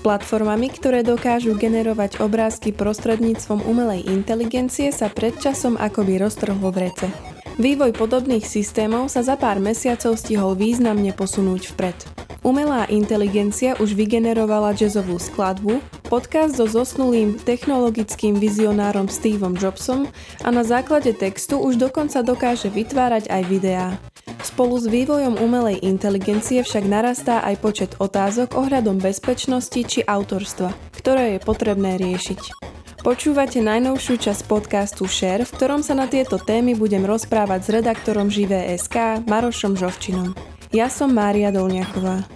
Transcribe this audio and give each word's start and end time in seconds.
platformami, 0.00 0.70
ktoré 0.72 1.04
dokážu 1.04 1.58
generovať 1.58 2.22
obrázky 2.22 2.70
prostredníctvom 2.72 3.66
umelej 3.66 4.06
inteligencie 4.08 4.94
sa 4.94 5.10
predčasom 5.12 5.74
akoby 5.76 6.22
roztrhlo 6.22 6.70
v 6.72 6.88
rece. 6.88 7.06
Vývoj 7.58 7.90
podobných 7.98 8.46
systémov 8.46 9.10
sa 9.10 9.26
za 9.26 9.34
pár 9.34 9.58
mesiacov 9.58 10.14
stihol 10.14 10.54
významne 10.54 11.10
posunúť 11.10 11.74
vpred. 11.74 11.98
Umelá 12.46 12.86
inteligencia 12.86 13.74
už 13.82 13.98
vygenerovala 13.98 14.70
jazzovú 14.78 15.18
skladbu, 15.18 15.82
podcast 16.06 16.54
so 16.54 16.70
zosnulým 16.70 17.34
technologickým 17.34 18.38
vizionárom 18.38 19.10
Steveom 19.10 19.58
Jobsom 19.58 20.06
a 20.46 20.48
na 20.54 20.62
základe 20.62 21.12
textu 21.18 21.58
už 21.58 21.82
dokonca 21.82 22.22
dokáže 22.22 22.70
vytvárať 22.70 23.26
aj 23.26 23.42
videá. 23.50 23.98
Spolu 24.38 24.78
s 24.78 24.86
vývojom 24.86 25.42
umelej 25.42 25.82
inteligencie 25.82 26.62
však 26.62 26.86
narastá 26.86 27.42
aj 27.42 27.54
počet 27.58 27.90
otázok 27.98 28.54
ohľadom 28.54 29.02
bezpečnosti 29.02 29.80
či 29.82 30.06
autorstva, 30.06 30.70
ktoré 30.94 31.36
je 31.36 31.40
potrebné 31.42 31.98
riešiť. 31.98 32.40
Počúvate 33.02 33.62
najnovšiu 33.62 34.14
časť 34.18 34.42
podcastu 34.50 35.06
Share, 35.06 35.46
v 35.46 35.54
ktorom 35.54 35.86
sa 35.86 35.94
na 35.94 36.10
tieto 36.10 36.38
témy 36.38 36.74
budem 36.74 37.06
rozprávať 37.06 37.60
s 37.62 37.68
redaktorom 37.70 38.26
Živé.sk 38.26 39.22
Marošom 39.26 39.78
Žovčinom. 39.78 40.34
Ja 40.74 40.90
som 40.90 41.14
Mária 41.14 41.54
Dolňaková. 41.54 42.26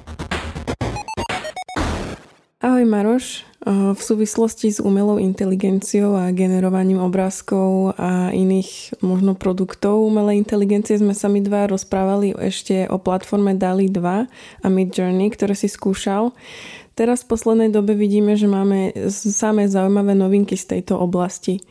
Ahoj 2.63 2.87
Maroš, 2.87 3.43
v 3.63 4.01
súvislosti 4.01 4.75
s 4.75 4.83
umelou 4.83 5.23
inteligenciou 5.23 6.19
a 6.19 6.35
generovaním 6.35 6.99
obrázkov 6.99 7.95
a 7.95 8.35
iných 8.35 8.99
možno 9.07 9.39
produktov 9.39 10.03
umelej 10.03 10.43
inteligencie 10.43 10.99
sme 10.99 11.15
sa 11.15 11.31
my 11.31 11.39
dva 11.39 11.71
rozprávali 11.71 12.35
ešte 12.35 12.91
o 12.91 12.99
platforme 12.99 13.55
DALI 13.55 13.87
2 13.87 14.03
a 14.63 14.67
Mid 14.67 14.91
Journey, 14.91 15.31
ktoré 15.31 15.55
si 15.55 15.71
skúšal. 15.71 16.35
Teraz 16.99 17.23
v 17.23 17.31
poslednej 17.39 17.71
dobe 17.71 17.95
vidíme, 17.95 18.35
že 18.35 18.51
máme 18.51 18.93
samé 19.15 19.71
zaujímavé 19.71 20.19
novinky 20.19 20.59
z 20.59 20.77
tejto 20.77 20.99
oblasti. 20.99 21.63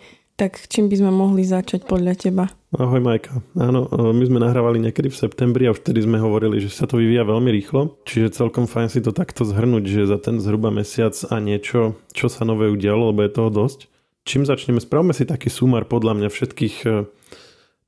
Tak 0.42 0.58
čím 0.74 0.90
by 0.90 0.98
sme 0.98 1.12
mohli 1.14 1.46
začať 1.46 1.86
podľa 1.86 2.18
teba? 2.18 2.50
Ahoj 2.74 2.98
Majka. 2.98 3.46
Áno, 3.62 3.86
e, 3.86 4.10
my 4.10 4.26
sme 4.26 4.42
nahrávali 4.42 4.82
niekedy 4.82 5.14
v 5.14 5.22
septembri 5.22 5.70
a 5.70 5.78
vtedy 5.78 6.02
sme 6.02 6.18
hovorili, 6.18 6.58
že 6.58 6.74
sa 6.74 6.90
to 6.90 6.98
vyvíja 6.98 7.30
veľmi 7.30 7.54
rýchlo, 7.54 8.02
čiže 8.10 8.42
celkom 8.42 8.66
fajn 8.66 8.90
si 8.90 9.06
to 9.06 9.14
takto 9.14 9.46
zhrnúť, 9.46 9.86
že 9.86 10.10
za 10.10 10.18
ten 10.18 10.42
zhruba 10.42 10.74
mesiac 10.74 11.14
a 11.30 11.38
niečo, 11.38 11.94
čo 12.18 12.26
sa 12.26 12.42
nové 12.42 12.74
udialo, 12.74 13.14
lebo 13.14 13.22
je 13.22 13.38
toho 13.38 13.54
dosť. 13.54 13.86
Čím 14.26 14.50
začneme? 14.50 14.82
Spravme 14.82 15.14
si 15.14 15.30
taký 15.30 15.54
sumar 15.54 15.86
podľa 15.86 16.18
mňa 16.18 16.30
všetkých 16.34 16.76
e, 16.90 17.06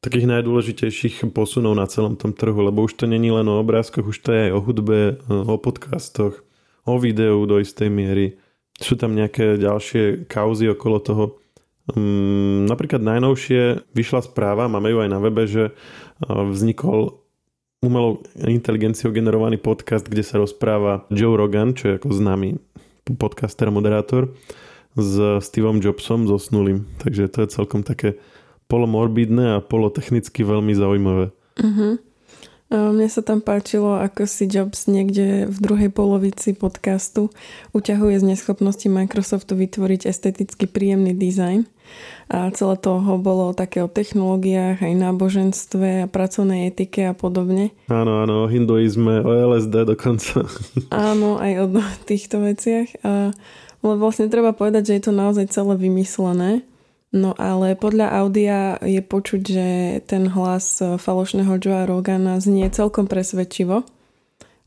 takých 0.05 0.29
najdôležitejších 0.29 1.25
posunov 1.33 1.73
na 1.73 1.89
celom 1.89 2.13
tom 2.13 2.37
trhu, 2.37 2.61
lebo 2.69 2.85
už 2.85 3.01
to 3.01 3.09
není 3.09 3.33
len 3.33 3.49
o 3.49 3.57
obrázkoch, 3.65 4.05
už 4.05 4.21
to 4.21 4.29
je 4.29 4.39
aj 4.45 4.51
o 4.53 4.61
hudbe, 4.61 4.99
e, 5.01 5.13
o 5.25 5.57
podcastoch, 5.57 6.45
o 6.85 7.01
videu 7.01 7.49
do 7.49 7.57
istej 7.57 7.89
miery. 7.89 8.37
Sú 8.77 8.93
tam 8.93 9.17
nejaké 9.17 9.57
ďalšie 9.57 10.29
kauzy 10.29 10.69
okolo 10.69 11.01
toho. 11.01 11.25
Um, 11.83 12.63
napríklad 12.63 13.03
najnovšie 13.03 13.91
vyšla 13.91 14.23
správa, 14.23 14.71
máme 14.71 14.87
ju 14.87 15.03
aj 15.03 15.09
na 15.11 15.19
webe, 15.19 15.43
že 15.43 15.75
vznikol 16.23 17.19
umelou 17.83 18.23
inteligenciou 18.39 19.11
generovaný 19.11 19.59
podcast, 19.59 20.07
kde 20.07 20.23
sa 20.23 20.39
rozpráva 20.39 21.03
Joe 21.11 21.35
Rogan, 21.35 21.75
čo 21.75 21.91
je 21.91 21.99
ako 21.99 22.15
známy 22.15 22.55
podcaster 23.19 23.67
moderátor, 23.67 24.31
s 24.95 25.43
Steveom 25.43 25.83
Jobsom 25.83 26.23
zosnulým. 26.23 26.87
Takže 27.03 27.27
to 27.27 27.43
je 27.43 27.51
celkom 27.51 27.83
také 27.83 28.15
polomorbidné 28.71 29.59
a 29.59 29.63
polotechnicky 29.65 30.47
veľmi 30.47 30.71
zaujímavé. 30.71 31.35
Uh-huh. 31.59 31.99
Mne 32.73 33.05
sa 33.05 33.21
tam 33.21 33.37
páčilo, 33.37 34.01
ako 34.01 34.25
si 34.25 34.49
Jobs 34.49 34.89
niekde 34.89 35.45
v 35.45 35.57
druhej 35.61 35.93
polovici 35.93 36.57
podcastu 36.57 37.29
uťahuje 37.69 38.17
z 38.17 38.25
neschopnosti 38.33 38.89
Microsoftu 38.89 39.53
vytvoriť 39.53 40.09
esteticky 40.09 40.65
príjemný 40.65 41.13
dizajn. 41.13 41.69
A 42.33 42.49
celé 42.49 42.75
toho 42.81 43.21
bolo 43.21 43.53
také 43.53 43.85
o 43.85 43.91
technológiách, 43.91 44.81
aj 44.81 44.89
náboženstve 44.89 46.01
a 46.01 46.09
pracovnej 46.09 46.73
etike 46.73 47.05
a 47.05 47.13
podobne. 47.13 47.77
Áno, 47.93 48.25
áno, 48.25 48.33
o 48.41 48.49
hinduizme, 48.49 49.21
o 49.21 49.53
LSD 49.53 49.93
dokonca. 49.93 50.49
Áno, 50.89 51.37
aj 51.37 51.53
o 51.61 51.65
týchto 52.09 52.41
veciach. 52.41 52.89
A, 53.05 53.37
ale 53.85 53.93
vlastne 54.01 54.33
treba 54.33 54.49
povedať, 54.49 54.89
že 54.89 54.93
je 54.97 55.03
to 55.05 55.13
naozaj 55.13 55.45
celé 55.53 55.77
vymyslené 55.77 56.65
No 57.13 57.37
ale 57.37 57.77
podľa 57.77 58.09
audia 58.25 58.81
je 58.81 58.97
počuť, 59.05 59.41
že 59.45 59.67
ten 60.09 60.33
hlas 60.33 60.81
falošného 60.81 61.61
Joea 61.61 61.85
Rogana 61.85 62.41
znie 62.41 62.73
celkom 62.73 63.05
presvedčivo, 63.05 63.85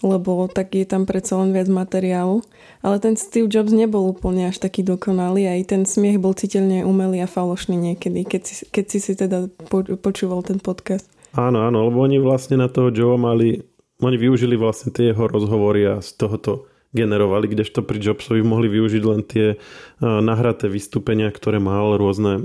lebo 0.06 0.46
tak 0.46 0.78
je 0.78 0.86
tam 0.86 1.10
predsa 1.10 1.42
len 1.42 1.50
viac 1.50 1.66
materiálu. 1.66 2.46
Ale 2.86 3.02
ten 3.02 3.18
Steve 3.18 3.50
Jobs 3.50 3.74
nebol 3.74 4.06
úplne 4.14 4.46
až 4.46 4.62
taký 4.62 4.86
dokonalý, 4.86 5.50
aj 5.50 5.74
ten 5.74 5.82
smiech 5.82 6.22
bol 6.22 6.38
citeľne 6.38 6.86
umelý 6.86 7.26
a 7.26 7.28
falošný 7.28 7.74
niekedy, 7.74 8.22
keď 8.22 8.42
si, 8.46 8.54
keď 8.70 8.84
si 8.94 8.98
si 9.02 9.12
teda 9.18 9.50
počúval 9.98 10.46
ten 10.46 10.62
podcast. 10.62 11.10
Áno, 11.34 11.66
áno, 11.66 11.90
lebo 11.90 11.98
oni 12.06 12.22
vlastne 12.22 12.62
na 12.62 12.70
toho 12.70 12.94
Joea 12.94 13.18
mali, 13.18 13.58
oni 13.98 14.14
využili 14.14 14.54
vlastne 14.54 14.94
tie 14.94 15.10
jeho 15.10 15.26
rozhovory 15.26 15.82
a 15.82 15.98
z 15.98 16.14
tohoto 16.14 16.70
generovali, 16.96 17.52
kdežto 17.52 17.84
pri 17.84 18.00
Jobsovi 18.00 18.40
mohli 18.40 18.72
využiť 18.72 19.02
len 19.04 19.20
tie 19.20 19.46
eh, 19.54 19.58
nahraté 20.00 20.72
vystúpenia, 20.72 21.28
ktoré 21.28 21.60
mal, 21.60 22.00
rôzne 22.00 22.40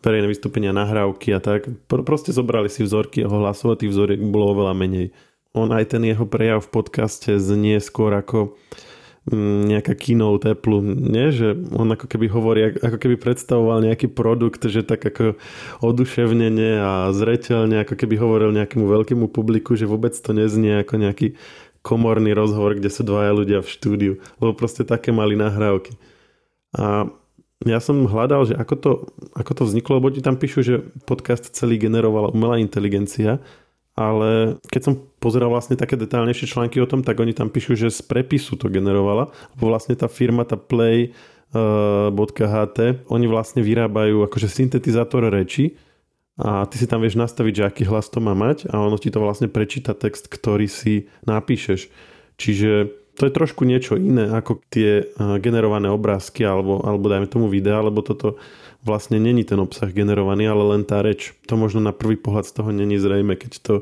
verejné 0.00 0.26
vystúpenia, 0.32 0.72
nahrávky 0.72 1.36
a 1.36 1.40
tak. 1.44 1.68
Proste 1.84 2.32
zobrali 2.32 2.72
si 2.72 2.80
vzorky, 2.80 3.20
jeho 3.20 3.36
hlasových 3.44 3.92
vzoriek 3.92 4.20
bolo 4.24 4.56
oveľa 4.56 4.72
menej. 4.72 5.12
On 5.50 5.66
aj 5.74 5.98
ten 5.98 6.02
jeho 6.06 6.24
prejav 6.30 6.62
v 6.62 6.72
podcaste 6.78 7.34
znie 7.42 7.82
skôr 7.82 8.14
ako 8.14 8.54
mm, 9.26 9.66
nejaká 9.66 9.98
kinou 9.98 10.38
teplu, 10.38 10.78
nie? 10.78 11.34
Že 11.34 11.74
on 11.74 11.90
ako 11.90 12.06
keby 12.06 12.26
hovorí, 12.30 12.60
ako 12.78 12.94
keby 13.02 13.18
predstavoval 13.18 13.82
nejaký 13.82 14.14
produkt, 14.14 14.62
že 14.70 14.86
tak 14.86 15.02
ako 15.02 15.34
oduševnenie 15.82 16.78
a 16.78 17.10
zreteľne, 17.10 17.82
ako 17.82 17.98
keby 17.98 18.14
hovoril 18.14 18.54
nejakému 18.54 18.86
veľkému 18.86 19.26
publiku, 19.26 19.74
že 19.74 19.90
vôbec 19.90 20.14
to 20.14 20.30
neznie 20.30 20.86
ako 20.86 21.02
nejaký 21.02 21.34
komorný 21.80 22.36
rozhovor, 22.36 22.76
kde 22.76 22.92
sú 22.92 23.02
dvaja 23.04 23.32
ľudia 23.32 23.58
v 23.64 23.72
štúdiu, 23.72 24.12
lebo 24.38 24.52
proste 24.52 24.84
také 24.84 25.12
mali 25.12 25.36
nahrávky. 25.36 25.96
A 26.76 27.08
ja 27.64 27.76
som 27.80 28.08
hľadal, 28.08 28.48
že 28.48 28.54
ako 28.56 28.74
to, 28.76 28.90
ako 29.36 29.52
to 29.52 29.62
vzniklo, 29.68 30.00
lebo 30.00 30.08
ti 30.08 30.24
tam 30.24 30.40
píšu, 30.40 30.60
že 30.64 30.80
podcast 31.04 31.52
celý 31.52 31.76
generovala 31.76 32.32
umelá 32.32 32.56
inteligencia, 32.56 33.36
ale 33.92 34.56
keď 34.72 34.80
som 34.80 34.94
pozeral 35.20 35.52
vlastne 35.52 35.76
také 35.76 35.92
detálnejšie 36.00 36.48
články 36.56 36.80
o 36.80 36.88
tom, 36.88 37.04
tak 37.04 37.20
oni 37.20 37.36
tam 37.36 37.52
píšu, 37.52 37.76
že 37.76 37.92
z 37.92 38.00
prepisu 38.00 38.56
to 38.56 38.72
generovala, 38.72 39.28
lebo 39.56 39.64
vlastne 39.68 39.92
tá 39.92 40.08
firma, 40.08 40.48
tá 40.48 40.56
play.ht, 40.56 41.18
oni 43.12 43.26
vlastne 43.28 43.60
vyrábajú 43.60 44.24
akože 44.24 44.48
syntetizátor 44.48 45.28
reči, 45.28 45.76
a 46.40 46.64
ty 46.64 46.80
si 46.80 46.88
tam 46.88 47.04
vieš 47.04 47.20
nastaviť, 47.20 47.52
že 47.52 47.66
aký 47.68 47.82
hlas 47.84 48.08
to 48.08 48.24
má 48.24 48.32
mať 48.32 48.64
a 48.72 48.80
ono 48.80 48.96
ti 48.96 49.12
to 49.12 49.20
vlastne 49.20 49.52
prečíta 49.52 49.92
text, 49.92 50.32
ktorý 50.32 50.64
si 50.72 51.12
napíšeš. 51.28 51.92
Čiže 52.40 52.96
to 53.20 53.28
je 53.28 53.36
trošku 53.36 53.68
niečo 53.68 54.00
iné 54.00 54.32
ako 54.32 54.64
tie 54.72 55.04
generované 55.44 55.92
obrázky 55.92 56.40
alebo, 56.48 56.80
alebo 56.80 57.12
dajme 57.12 57.28
tomu 57.28 57.52
videa, 57.52 57.84
lebo 57.84 58.00
toto 58.00 58.40
vlastne 58.80 59.20
není 59.20 59.44
ten 59.44 59.60
obsah 59.60 59.92
generovaný, 59.92 60.48
ale 60.48 60.64
len 60.72 60.88
tá 60.88 61.04
reč. 61.04 61.36
To 61.44 61.60
možno 61.60 61.84
na 61.84 61.92
prvý 61.92 62.16
pohľad 62.16 62.48
z 62.48 62.56
toho 62.56 62.72
není 62.72 62.96
zrejme, 62.96 63.36
keď 63.36 63.52
to, 63.60 63.74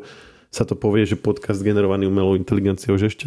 sa 0.51 0.67
to 0.67 0.75
povie, 0.75 1.07
že 1.07 1.15
podcast 1.15 1.63
generovaný 1.63 2.11
umelou 2.11 2.35
inteligenciou, 2.35 2.99
že 2.99 3.15
ešte 3.15 3.27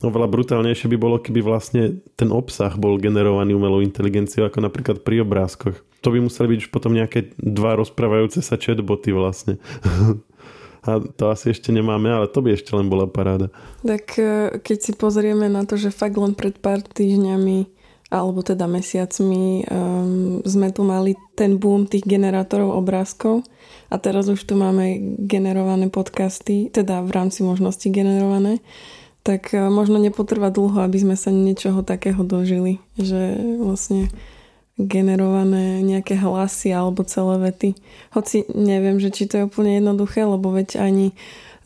oveľa 0.00 0.28
brutálnejšie 0.32 0.88
by 0.90 0.98
bolo, 0.98 1.16
keby 1.20 1.44
vlastne 1.44 2.00
ten 2.16 2.32
obsah 2.32 2.72
bol 2.76 2.96
generovaný 2.96 3.52
umelou 3.56 3.84
inteligenciou, 3.84 4.48
ako 4.48 4.64
napríklad 4.64 5.04
pri 5.04 5.24
obrázkoch 5.24 5.76
to 6.00 6.08
by 6.08 6.18
museli 6.20 6.56
byť 6.56 6.58
už 6.66 6.70
potom 6.72 6.96
nejaké 6.96 7.36
dva 7.36 7.76
rozprávajúce 7.76 8.40
sa 8.40 8.56
chatboty 8.56 9.12
vlastne. 9.12 9.60
A 10.80 10.96
to 10.96 11.28
asi 11.28 11.52
ešte 11.52 11.68
nemáme, 11.76 12.08
ale 12.08 12.24
to 12.24 12.40
by 12.40 12.56
ešte 12.56 12.72
len 12.72 12.88
bola 12.88 13.04
paráda. 13.04 13.52
Tak 13.84 14.16
e, 14.16 14.56
keď 14.64 14.78
si 14.80 14.92
pozrieme 14.96 15.44
na 15.52 15.68
to, 15.68 15.76
že 15.76 15.92
fakt 15.92 16.16
len 16.16 16.32
pred 16.32 16.56
pár 16.56 16.80
týždňami 16.80 17.68
alebo 18.10 18.40
teda 18.42 18.66
mesiacmi 18.66 19.68
um, 19.70 20.42
sme 20.42 20.74
tu 20.74 20.82
mali 20.82 21.14
ten 21.38 21.60
boom 21.62 21.86
tých 21.86 22.02
generátorov 22.02 22.74
obrázkov 22.74 23.46
a 23.86 24.02
teraz 24.02 24.26
už 24.26 24.40
tu 24.40 24.58
máme 24.58 25.14
generované 25.20 25.86
podcasty, 25.92 26.74
teda 26.74 27.06
v 27.06 27.10
rámci 27.14 27.46
možnosti 27.46 27.86
generované, 27.86 28.58
tak 29.22 29.52
uh, 29.52 29.68
možno 29.68 30.00
nepotrvá 30.00 30.48
dlho, 30.48 30.80
aby 30.84 30.98
sme 31.00 31.16
sa 31.16 31.28
niečoho 31.32 31.84
takého 31.84 32.24
dožili, 32.24 32.80
že 32.96 33.36
vlastne 33.60 34.08
generované 34.80 35.84
nejaké 35.84 36.16
hlasy 36.16 36.72
alebo 36.72 37.04
celé 37.04 37.36
vety. 37.36 37.70
Hoci 38.16 38.48
neviem, 38.56 38.96
že 38.96 39.12
či 39.12 39.28
to 39.28 39.34
je 39.36 39.46
úplne 39.46 39.76
jednoduché, 39.76 40.24
lebo 40.24 40.48
veď 40.56 40.80
ani 40.80 41.12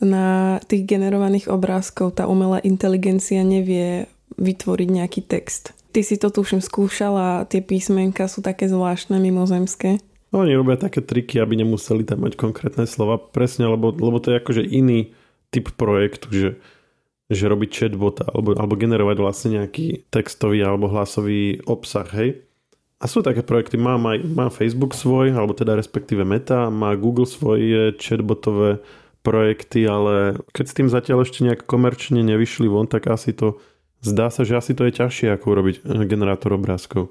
na 0.03 0.59
tých 0.67 0.83
generovaných 0.83 1.47
obrázkov 1.47 2.19
tá 2.19 2.27
umelá 2.27 2.59
inteligencia 2.67 3.39
nevie 3.47 4.11
vytvoriť 4.35 4.89
nejaký 4.91 5.21
text. 5.23 5.71
Ty 5.95 6.03
si 6.03 6.19
to 6.19 6.27
tuším 6.27 6.59
skúšal 6.59 7.15
a 7.15 7.29
tie 7.47 7.63
písmenka 7.63 8.27
sú 8.27 8.43
také 8.43 8.67
zvláštne 8.67 9.15
mimozemské. 9.15 10.03
No, 10.35 10.43
oni 10.43 10.51
robia 10.51 10.75
také 10.75 10.99
triky, 10.99 11.39
aby 11.39 11.55
nemuseli 11.55 12.03
tam 12.03 12.27
mať 12.27 12.35
konkrétne 12.35 12.83
slova. 12.83 13.15
Presne, 13.15 13.71
lebo, 13.71 13.95
lebo 13.95 14.19
to 14.19 14.35
je 14.35 14.39
akože 14.43 14.63
iný 14.67 15.15
typ 15.55 15.71
projektu, 15.79 16.27
že 16.35 16.49
že 17.29 17.49
robiť 17.49 17.69
chatbota 17.73 18.29
alebo, 18.29 18.53
alebo 18.53 18.77
generovať 18.77 19.17
vlastne 19.17 19.49
nejaký 19.61 20.05
textový 20.13 20.61
alebo 20.61 20.91
hlasový 20.91 21.61
obsah, 21.65 22.05
hej. 22.13 22.45
A 23.01 23.11
sú 23.11 23.19
také 23.19 23.43
projekty, 23.43 23.75
má, 23.75 23.99
má, 23.99 24.15
má 24.17 24.47
Facebook 24.47 24.95
svoj, 24.95 25.35
alebo 25.35 25.51
teda 25.51 25.75
respektíve 25.75 26.23
Meta, 26.23 26.71
má 26.71 26.95
Google 26.95 27.27
svoje 27.27 27.91
chatbotové 27.99 28.79
projekty, 29.25 29.83
ale 29.89 30.39
keď 30.53 30.65
s 30.69 30.77
tým 30.77 30.87
zatiaľ 30.87 31.25
ešte 31.25 31.41
nejak 31.43 31.65
komerčne 31.65 32.21
nevyšli 32.21 32.69
von, 32.69 32.85
tak 32.85 33.09
asi 33.09 33.33
to 33.33 33.57
zdá 34.05 34.29
sa, 34.29 34.45
že 34.45 34.55
asi 34.55 34.77
to 34.77 34.85
je 34.85 35.01
ťažšie 35.01 35.33
ako 35.33 35.45
urobiť 35.57 35.75
eh, 35.81 36.05
generátor 36.05 36.53
obrázkov. 36.53 37.09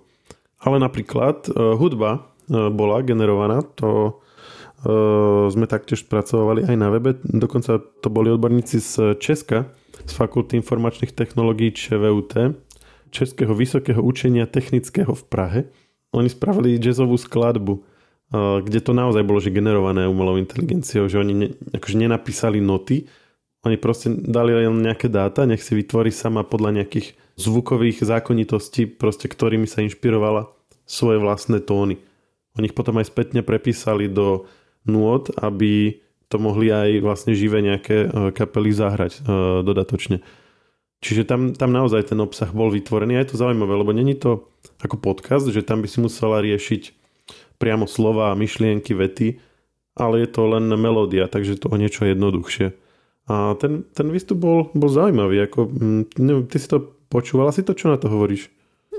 Ale 0.64 0.80
napríklad 0.80 1.50
uh, 1.52 1.76
hudba 1.76 2.24
uh, 2.48 2.72
bola 2.72 3.04
generovaná, 3.04 3.60
to 3.76 4.16
uh, 4.88 5.52
sme 5.52 5.68
taktiež 5.68 6.08
spracovali 6.08 6.64
aj 6.64 6.76
na 6.78 6.88
webe, 6.88 7.20
dokonca 7.20 7.82
to 8.00 8.08
boli 8.08 8.32
odborníci 8.32 8.80
z 8.80 9.20
Česka, 9.20 9.68
z 10.02 10.12
Fakulty 10.12 10.58
informačných 10.58 11.14
technológií 11.14 11.70
ČVUT, 11.70 12.58
Českého 13.14 13.54
vysokého 13.54 14.02
učenia 14.02 14.50
technického 14.50 15.14
v 15.14 15.24
Prahe. 15.30 15.60
Oni 16.10 16.26
spravili 16.26 16.82
jazzovú 16.82 17.14
skladbu, 17.14 17.82
kde 18.34 18.80
to 18.82 18.90
naozaj 18.90 19.22
bolo 19.22 19.38
že 19.38 19.54
generované 19.54 20.10
umelou 20.10 20.34
inteligenciou, 20.34 21.06
že 21.06 21.22
oni 21.22 21.34
ne, 21.34 21.48
akože 21.70 21.94
nenapísali 21.94 22.58
noty, 22.58 23.06
oni 23.64 23.78
proste 23.78 24.10
dali 24.12 24.52
len 24.52 24.82
nejaké 24.82 25.08
dáta, 25.08 25.46
nech 25.46 25.62
si 25.62 25.72
vytvorí 25.78 26.12
sama 26.12 26.44
podľa 26.44 26.82
nejakých 26.82 27.14
zvukových 27.38 28.04
zákonitostí, 28.04 28.90
proste 28.98 29.30
ktorými 29.30 29.64
sa 29.64 29.80
inšpirovala 29.80 30.50
svoje 30.84 31.22
vlastné 31.22 31.64
tóny. 31.64 31.96
Oni 32.60 32.70
ich 32.70 32.76
potom 32.76 33.00
aj 33.00 33.08
spätne 33.08 33.40
prepísali 33.40 34.06
do 34.06 34.46
nôd, 34.84 35.32
aby 35.40 36.03
to 36.34 36.42
mohli 36.42 36.74
aj 36.74 36.98
vlastne 36.98 37.30
živé 37.30 37.62
nejaké 37.62 38.10
e, 38.10 38.34
kapely 38.34 38.74
zahrať 38.74 39.22
e, 39.22 39.30
dodatočne. 39.62 40.18
Čiže 40.98 41.22
tam, 41.22 41.54
tam 41.54 41.70
naozaj 41.70 42.10
ten 42.10 42.18
obsah 42.18 42.50
bol 42.50 42.74
vytvorený 42.74 43.14
a 43.14 43.22
je 43.22 43.30
to 43.30 43.38
zaujímavé, 43.38 43.70
lebo 43.78 43.94
není 43.94 44.18
to 44.18 44.50
ako 44.82 44.98
podcast, 44.98 45.46
že 45.46 45.62
tam 45.62 45.78
by 45.78 45.86
si 45.86 46.02
musela 46.02 46.42
riešiť 46.42 46.82
priamo 47.62 47.86
slova, 47.86 48.34
myšlienky, 48.34 48.98
vety, 48.98 49.38
ale 49.94 50.26
je 50.26 50.28
to 50.34 50.42
len 50.50 50.66
melódia, 50.74 51.30
takže 51.30 51.54
to 51.54 51.70
o 51.70 51.78
niečo 51.78 52.02
jednoduchšie. 52.02 52.74
A 53.30 53.54
ten, 53.54 53.86
ten 53.94 54.10
výstup 54.10 54.42
bol, 54.42 54.74
bol 54.74 54.90
zaujímavý. 54.90 55.46
Ako, 55.46 55.70
mm, 55.70 56.02
neviem, 56.18 56.44
ty 56.50 56.58
si 56.58 56.66
to 56.66 56.98
počúvala, 57.08 57.54
si 57.54 57.62
to, 57.62 57.78
čo 57.78 57.94
na 57.94 57.96
to 57.96 58.10
hovoríš? 58.10 58.50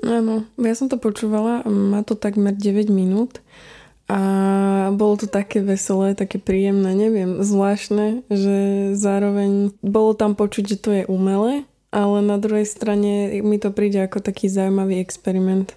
Áno, 0.08 0.48
ja 0.56 0.74
som 0.74 0.88
to 0.88 0.96
počúvala, 0.96 1.68
má 1.68 2.00
to 2.08 2.16
takmer 2.16 2.56
9 2.56 2.88
minút 2.88 3.44
a 4.06 4.19
bolo 4.94 5.18
to 5.18 5.25
také 5.25 5.66
veselé, 5.66 6.13
také 6.13 6.38
príjemné, 6.38 6.94
neviem, 6.94 7.42
zvláštne, 7.42 8.22
že 8.30 8.57
zároveň 8.94 9.74
bolo 9.81 10.13
tam 10.13 10.38
počuť, 10.38 10.63
že 10.63 10.78
to 10.78 10.90
je 10.94 11.04
umelé, 11.10 11.66
ale 11.90 12.22
na 12.22 12.38
druhej 12.38 12.69
strane 12.69 13.42
mi 13.42 13.57
to 13.57 13.74
príde 13.74 13.98
ako 14.06 14.22
taký 14.22 14.46
zaujímavý 14.46 15.02
experiment. 15.02 15.74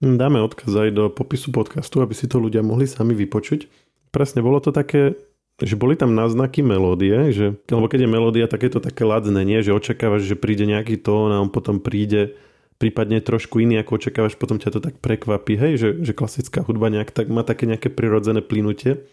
Dáme 0.00 0.40
odkaz 0.44 0.72
aj 0.76 0.90
do 0.92 1.04
popisu 1.08 1.52
podcastu, 1.52 2.04
aby 2.04 2.12
si 2.16 2.28
to 2.28 2.40
ľudia 2.40 2.60
mohli 2.60 2.88
sami 2.88 3.16
vypočuť. 3.16 3.68
Presne, 4.12 4.40
bolo 4.44 4.60
to 4.60 4.72
také 4.72 5.16
že 5.60 5.76
boli 5.76 5.92
tam 5.92 6.16
náznaky 6.16 6.64
melódie, 6.64 7.36
že, 7.36 7.52
lebo 7.68 7.84
keď 7.84 8.08
je 8.08 8.14
melódia, 8.16 8.46
tak 8.48 8.64
je 8.64 8.72
to 8.72 8.80
také 8.80 9.04
ladné, 9.04 9.44
nie? 9.44 9.60
že 9.60 9.76
očakávaš, 9.76 10.24
že 10.24 10.40
príde 10.40 10.64
nejaký 10.64 10.96
tón 10.96 11.28
a 11.28 11.36
on 11.36 11.52
potom 11.52 11.84
príde 11.84 12.32
prípadne 12.80 13.20
trošku 13.20 13.60
iný, 13.60 13.84
ako 13.84 14.00
očakávaš, 14.00 14.40
potom 14.40 14.56
ťa 14.56 14.72
to 14.72 14.80
tak 14.80 14.96
prekvapí, 15.04 15.60
hej, 15.60 15.72
že, 15.76 15.88
že 16.00 16.16
klasická 16.16 16.64
hudba 16.64 16.88
nejak 16.88 17.12
tak 17.12 17.28
má 17.28 17.44
také 17.44 17.68
nejaké 17.68 17.92
prirodzené 17.92 18.40
plynutie. 18.40 19.04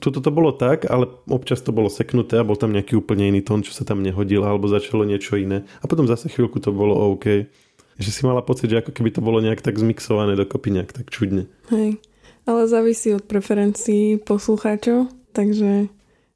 Tuto 0.00 0.18
to 0.18 0.32
bolo 0.32 0.50
tak, 0.50 0.90
ale 0.90 1.06
občas 1.30 1.62
to 1.62 1.70
bolo 1.70 1.86
seknuté 1.86 2.40
a 2.40 2.48
bol 2.48 2.58
tam 2.58 2.74
nejaký 2.74 2.98
úplne 2.98 3.30
iný 3.30 3.44
tón, 3.44 3.62
čo 3.62 3.70
sa 3.70 3.86
tam 3.86 4.02
nehodil, 4.02 4.42
alebo 4.42 4.66
začalo 4.66 5.06
niečo 5.06 5.38
iné. 5.38 5.62
A 5.78 5.86
potom 5.86 6.08
zase 6.08 6.26
chvíľku 6.26 6.58
to 6.58 6.74
bolo 6.74 7.14
OK. 7.14 7.46
Že 7.94 8.10
si 8.10 8.26
mala 8.26 8.42
pocit, 8.42 8.74
že 8.74 8.82
ako 8.82 8.90
keby 8.90 9.14
to 9.14 9.22
bolo 9.22 9.38
nejak 9.38 9.62
tak 9.62 9.78
zmixované 9.78 10.34
dokopy 10.34 10.74
nejak 10.74 10.90
tak 10.90 11.14
čudne. 11.14 11.46
Hej, 11.70 12.02
ale 12.42 12.66
závisí 12.66 13.14
od 13.14 13.22
preferencií 13.22 14.18
poslucháčov 14.18 15.14
takže 15.34 15.90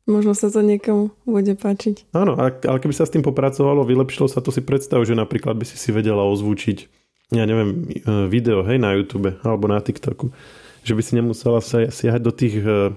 možno 0.08 0.32
sa 0.32 0.49
to 0.49 0.64
niekomu 0.64 1.12
bude 1.28 1.52
páčiť. 1.55 2.10
Áno, 2.16 2.34
ale 2.40 2.78
keby 2.81 2.94
sa 2.96 3.05
s 3.05 3.12
tým 3.12 3.20
popracovalo, 3.20 3.84
vylepšilo 3.84 4.26
sa, 4.26 4.40
to 4.40 4.49
si 4.49 4.64
predstav, 4.64 5.05
že 5.05 5.12
napríklad 5.12 5.55
by 5.55 5.69
si 5.69 5.76
si 5.76 5.93
vedela 5.93 6.25
ozvučiť, 6.25 6.88
ja 7.37 7.44
neviem, 7.44 7.93
e, 7.93 8.26
video, 8.32 8.64
hej, 8.64 8.81
na 8.81 8.96
YouTube 8.96 9.37
alebo 9.44 9.69
na 9.69 9.84
TikToku. 9.84 10.32
Že 10.82 10.93
by 10.96 11.02
si 11.05 11.12
nemusela 11.12 11.60
sa 11.60 11.84
siahať 11.84 12.22
do 12.25 12.32
tých 12.32 12.56
e, 12.64 12.96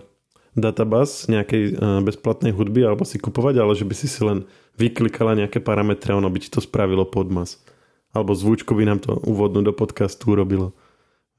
databáz 0.55 1.27
nejakej 1.27 1.63
e, 1.67 1.71
bezplatnej 2.07 2.55
hudby 2.55 2.87
alebo 2.87 3.03
si 3.03 3.19
kupovať, 3.19 3.59
ale 3.59 3.75
že 3.75 3.83
by 3.83 3.95
si 3.95 4.07
si 4.07 4.23
len 4.23 4.47
vyklikala 4.79 5.35
nejaké 5.35 5.59
parametre, 5.59 6.15
ono 6.15 6.31
by 6.31 6.39
ti 6.39 6.47
to 6.47 6.63
spravilo 6.63 7.03
podmas. 7.03 7.59
Alebo 8.15 8.31
zvučku 8.31 8.71
by 8.71 8.87
nám 8.87 8.99
to 9.03 9.19
úvodnú 9.27 9.63
do 9.63 9.75
podcastu 9.75 10.31
urobilo. 10.31 10.71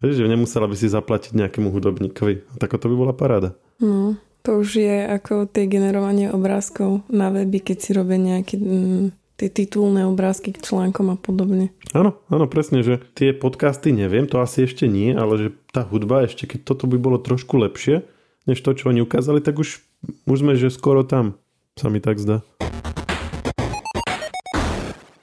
Vieš, 0.05 0.25
že 0.25 0.29
nemusela 0.29 0.67
by 0.67 0.77
si 0.77 0.91
zaplatiť 0.91 1.33
nejakému 1.37 1.71
hudobníkovi. 1.71 2.59
Tak 2.59 2.77
to 2.77 2.91
by 2.91 2.97
bola 2.97 3.15
paráda. 3.15 3.55
No, 3.79 4.19
to 4.43 4.63
už 4.63 4.69
je 4.83 4.97
ako 5.07 5.47
tie 5.47 5.71
generovanie 5.71 6.31
obrázkov 6.31 7.07
na 7.07 7.31
weby, 7.31 7.63
keď 7.63 7.77
si 7.79 7.91
robia 7.95 8.19
nejaké 8.19 8.59
mm, 8.59 9.15
tie 9.39 9.49
titulné 9.51 10.07
obrázky 10.07 10.55
k 10.55 10.63
článkom 10.63 11.15
a 11.15 11.17
podobne. 11.19 11.75
Áno, 11.91 12.19
áno, 12.31 12.47
presne, 12.47 12.87
že 12.87 13.03
tie 13.19 13.35
podcasty 13.35 13.91
neviem, 13.91 14.31
to 14.31 14.39
asi 14.39 14.67
ešte 14.67 14.87
nie, 14.87 15.11
ale 15.15 15.35
že 15.39 15.49
tá 15.75 15.83
hudba 15.83 16.27
ešte, 16.27 16.47
keď 16.47 16.61
toto 16.63 16.87
by 16.87 16.99
bolo 16.99 17.19
trošku 17.19 17.59
lepšie, 17.59 18.07
než 18.47 18.59
to, 18.63 18.75
čo 18.75 18.91
oni 18.91 19.03
ukázali, 19.03 19.43
tak 19.43 19.59
už, 19.59 19.83
už 20.27 20.39
sme, 20.39 20.59
že 20.59 20.71
skoro 20.71 21.03
tam, 21.07 21.39
sa 21.79 21.91
mi 21.91 22.03
tak 22.03 22.19
zdá. 22.23 22.43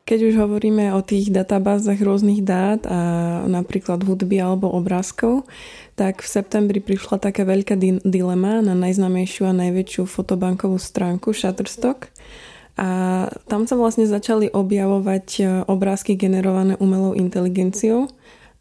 Keď 0.09 0.33
už 0.33 0.41
hovoríme 0.41 0.89
o 0.97 1.05
tých 1.05 1.29
databázach 1.29 2.01
rôznych 2.01 2.41
dát 2.41 2.81
a 2.89 2.99
napríklad 3.45 4.01
hudby 4.01 4.41
alebo 4.41 4.65
obrázkov, 4.73 5.45
tak 5.93 6.25
v 6.25 6.33
septembri 6.33 6.81
prišla 6.81 7.21
taká 7.21 7.45
veľká 7.45 7.77
di- 7.77 8.01
dilema 8.01 8.57
na 8.65 8.73
najznamejšiu 8.73 9.45
a 9.45 9.53
najväčšiu 9.53 10.09
fotobankovú 10.09 10.81
stránku 10.81 11.29
Shutterstock. 11.29 12.09
A 12.81 12.89
tam 13.45 13.69
sa 13.69 13.77
vlastne 13.77 14.09
začali 14.09 14.49
objavovať 14.49 15.27
e, 15.37 15.41
obrázky 15.69 16.17
generované 16.17 16.73
umelou 16.81 17.13
inteligenciou. 17.13 18.09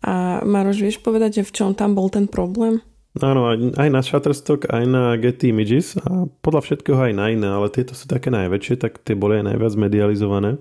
A 0.05 0.45
Maroš, 0.45 0.85
vieš 0.85 1.01
povedať, 1.01 1.41
že 1.41 1.49
v 1.49 1.55
čom 1.57 1.71
tam 1.73 1.97
bol 1.97 2.13
ten 2.13 2.29
problém? 2.29 2.85
Áno, 3.25 3.49
aj 3.57 3.89
na 3.89 4.05
Shutterstock, 4.05 4.69
aj 4.69 4.85
na 4.85 5.17
Getty 5.17 5.49
Images 5.49 5.97
a 5.97 6.29
podľa 6.45 6.61
všetkého 6.61 7.01
aj 7.09 7.15
na 7.17 7.33
iné, 7.33 7.49
ale 7.49 7.73
tieto 7.73 7.97
sú 7.97 8.05
také 8.05 8.29
najväčšie, 8.29 8.75
tak 8.85 9.01
tie 9.01 9.17
boli 9.17 9.41
aj 9.41 9.49
najviac 9.49 9.73
medializované. 9.81 10.61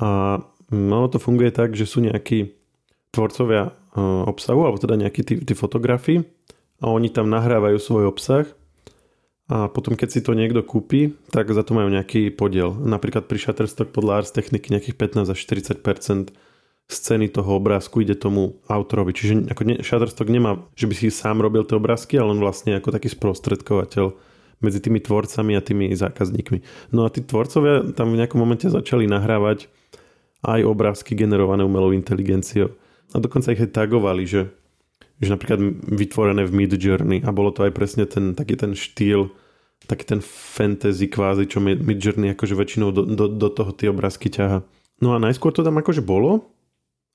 A 0.00 0.40
ono 0.72 1.08
to 1.12 1.20
funguje 1.20 1.52
tak, 1.52 1.76
že 1.76 1.84
sú 1.84 2.00
nejakí 2.00 2.56
tvorcovia 3.12 3.68
e, 3.68 4.00
obsahu, 4.00 4.64
alebo 4.64 4.80
teda 4.80 4.96
nejakí 4.96 5.20
tí, 5.20 5.34
tí 5.44 5.52
fotografi 5.52 6.24
a 6.80 6.88
oni 6.88 7.12
tam 7.12 7.28
nahrávajú 7.28 7.76
svoj 7.76 8.08
obsah 8.08 8.48
a 9.52 9.68
potom 9.68 9.98
keď 9.98 10.08
si 10.08 10.20
to 10.24 10.32
niekto 10.32 10.64
kúpi, 10.64 11.12
tak 11.28 11.52
za 11.52 11.60
to 11.60 11.76
majú 11.76 11.92
nejaký 11.92 12.32
podiel. 12.32 12.72
Napríklad 12.72 13.28
pri 13.28 13.36
Shutterstock 13.36 13.92
podľa 13.92 14.24
Ars 14.24 14.32
techniky 14.32 14.72
nejakých 14.72 14.96
15 14.96 15.28
až 15.28 15.38
40 15.38 16.32
z 16.92 16.96
ceny 16.98 17.32
toho 17.32 17.56
obrázku 17.56 18.00
ide 18.00 18.16
tomu 18.16 18.60
autorovi. 18.68 19.12
Čiže 19.12 19.52
ako 19.52 19.62
ne, 19.68 19.74
Shutterstock 19.84 20.28
nemá, 20.28 20.56
že 20.72 20.88
by 20.88 20.94
si 20.96 21.12
sám 21.12 21.44
robil 21.44 21.68
tie 21.68 21.76
obrázky, 21.76 22.16
ale 22.16 22.32
on 22.32 22.40
vlastne 22.40 22.76
ako 22.80 22.96
taký 22.96 23.12
sprostredkovateľ 23.12 24.16
medzi 24.62 24.78
tými 24.78 25.02
tvorcami 25.02 25.52
a 25.58 25.64
tými 25.64 25.90
zákazníkmi. 25.92 26.90
No 26.94 27.04
a 27.04 27.12
tí 27.12 27.20
tvorcovia 27.20 27.92
tam 27.92 28.14
v 28.14 28.24
nejakom 28.24 28.38
momente 28.38 28.70
začali 28.72 29.04
nahrávať 29.04 29.68
aj 30.42 30.60
obrázky 30.66 31.14
generované 31.14 31.62
umelou 31.62 31.94
inteligenciou. 31.94 32.74
A 33.14 33.22
dokonca 33.22 33.54
ich 33.54 33.62
aj 33.62 33.70
tagovali, 33.70 34.26
že, 34.26 34.50
že 35.22 35.28
napríklad 35.30 35.60
vytvorené 35.86 36.42
v 36.48 36.52
Mid 36.52 36.72
Journey 36.74 37.22
a 37.22 37.30
bolo 37.30 37.54
to 37.54 37.62
aj 37.62 37.72
presne 37.72 38.04
ten 38.10 38.34
taký 38.34 38.58
ten 38.58 38.74
štýl, 38.74 39.30
taký 39.86 40.04
ten 40.08 40.20
fantasy 40.24 41.06
kvázi, 41.06 41.46
čo 41.46 41.62
Mid 41.62 41.98
Journey 42.00 42.34
akože 42.34 42.58
väčšinou 42.58 42.90
do, 42.90 43.06
do, 43.06 43.26
do 43.30 43.48
toho 43.52 43.70
tie 43.70 43.92
obrázky 43.92 44.32
ťaha. 44.32 44.66
No 45.02 45.14
a 45.14 45.22
najskôr 45.22 45.54
to 45.54 45.66
tam 45.66 45.78
akože 45.78 46.02
bolo, 46.02 46.50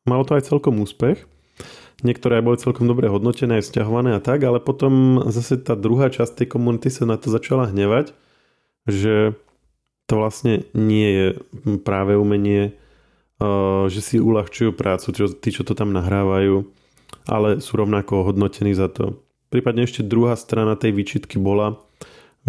malo 0.08 0.24
to 0.24 0.36
aj 0.36 0.48
celkom 0.48 0.80
úspech, 0.80 1.24
niektoré 2.06 2.40
aj 2.40 2.46
boli 2.46 2.58
celkom 2.60 2.86
dobre 2.86 3.10
hodnotené, 3.10 3.60
aj 3.60 3.74
stiahované 3.74 4.16
a 4.16 4.24
tak, 4.24 4.44
ale 4.44 4.62
potom 4.62 5.24
zase 5.32 5.58
tá 5.60 5.74
druhá 5.74 6.12
časť 6.12 6.44
tej 6.44 6.48
komunity 6.52 6.92
sa 6.94 7.10
na 7.10 7.18
to 7.18 7.32
začala 7.34 7.72
hnevať, 7.72 8.14
že 8.86 9.36
to 10.08 10.14
vlastne 10.16 10.64
nie 10.72 11.10
je 11.12 11.28
práve 11.84 12.16
umenie 12.16 12.78
že 13.88 14.02
si 14.02 14.18
uľahčujú 14.18 14.74
prácu, 14.74 15.08
čo, 15.14 15.26
tí, 15.30 15.54
čo 15.54 15.62
to 15.62 15.78
tam 15.78 15.94
nahrávajú, 15.94 16.66
ale 17.30 17.62
sú 17.62 17.78
rovnako 17.78 18.26
hodnotení 18.26 18.74
za 18.74 18.90
to. 18.90 19.22
Prípadne 19.54 19.86
ešte 19.86 20.04
druhá 20.04 20.36
strana 20.36 20.76
tej 20.76 20.92
výčitky 20.98 21.40
bola, 21.40 21.80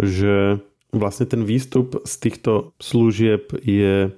že 0.01 0.59
vlastne 0.89 1.29
ten 1.29 1.45
výstup 1.45 2.01
z 2.03 2.13
týchto 2.17 2.73
služieb 2.81 3.53
je 3.61 4.11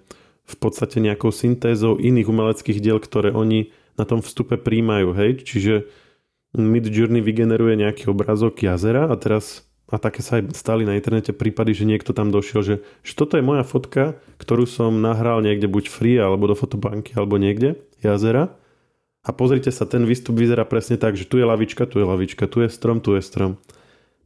v 0.48 0.56
podstate 0.60 1.00
nejakou 1.04 1.30
syntézou 1.32 2.00
iných 2.00 2.28
umeleckých 2.28 2.80
diel, 2.80 3.00
ktoré 3.00 3.32
oni 3.32 3.72
na 4.00 4.08
tom 4.08 4.24
vstupe 4.24 4.56
príjmajú, 4.56 5.14
hej? 5.14 5.32
Čiže 5.44 5.74
Mid 6.56 6.88
Journey 6.88 7.24
vygeneruje 7.24 7.80
nejaký 7.80 8.12
obrazok 8.12 8.64
jazera 8.64 9.08
a 9.08 9.16
teraz 9.16 9.68
a 9.92 10.00
také 10.00 10.24
sa 10.24 10.40
aj 10.40 10.56
stali 10.56 10.88
na 10.88 10.96
internete 10.96 11.36
prípady, 11.36 11.76
že 11.76 11.84
niekto 11.84 12.16
tam 12.16 12.32
došiel, 12.32 12.64
že, 12.64 12.76
že 13.04 13.14
toto 13.14 13.36
je 13.36 13.44
moja 13.44 13.68
fotka, 13.68 14.16
ktorú 14.40 14.64
som 14.64 15.04
nahral 15.04 15.44
niekde 15.44 15.68
buď 15.68 15.92
free, 15.92 16.16
alebo 16.16 16.48
do 16.48 16.56
fotobanky, 16.56 17.12
alebo 17.20 17.36
niekde, 17.36 17.76
jazera. 18.00 18.56
A 19.22 19.36
pozrite 19.36 19.70
sa, 19.70 19.84
ten 19.84 20.08
výstup 20.08 20.40
vyzerá 20.40 20.64
presne 20.64 20.96
tak, 20.96 21.20
že 21.20 21.28
tu 21.28 21.38
je 21.38 21.46
lavička, 21.46 21.86
tu 21.86 22.00
je 22.00 22.08
lavička, 22.08 22.48
tu 22.48 22.64
je 22.64 22.72
strom, 22.72 23.04
tu 23.04 23.20
je 23.20 23.22
strom. 23.22 23.60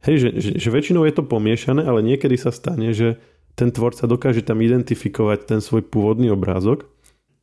Hej, 0.06 0.16
že, 0.22 0.28
že, 0.38 0.50
že 0.56 0.68
väčšinou 0.70 1.02
je 1.02 1.14
to 1.18 1.26
pomiešané, 1.26 1.82
ale 1.82 2.00
niekedy 2.00 2.38
sa 2.38 2.54
stane, 2.54 2.94
že 2.94 3.18
ten 3.58 3.74
tvorca 3.74 4.06
dokáže 4.06 4.46
tam 4.46 4.62
identifikovať 4.62 5.50
ten 5.50 5.60
svoj 5.60 5.82
pôvodný 5.82 6.30
obrázok, 6.30 6.86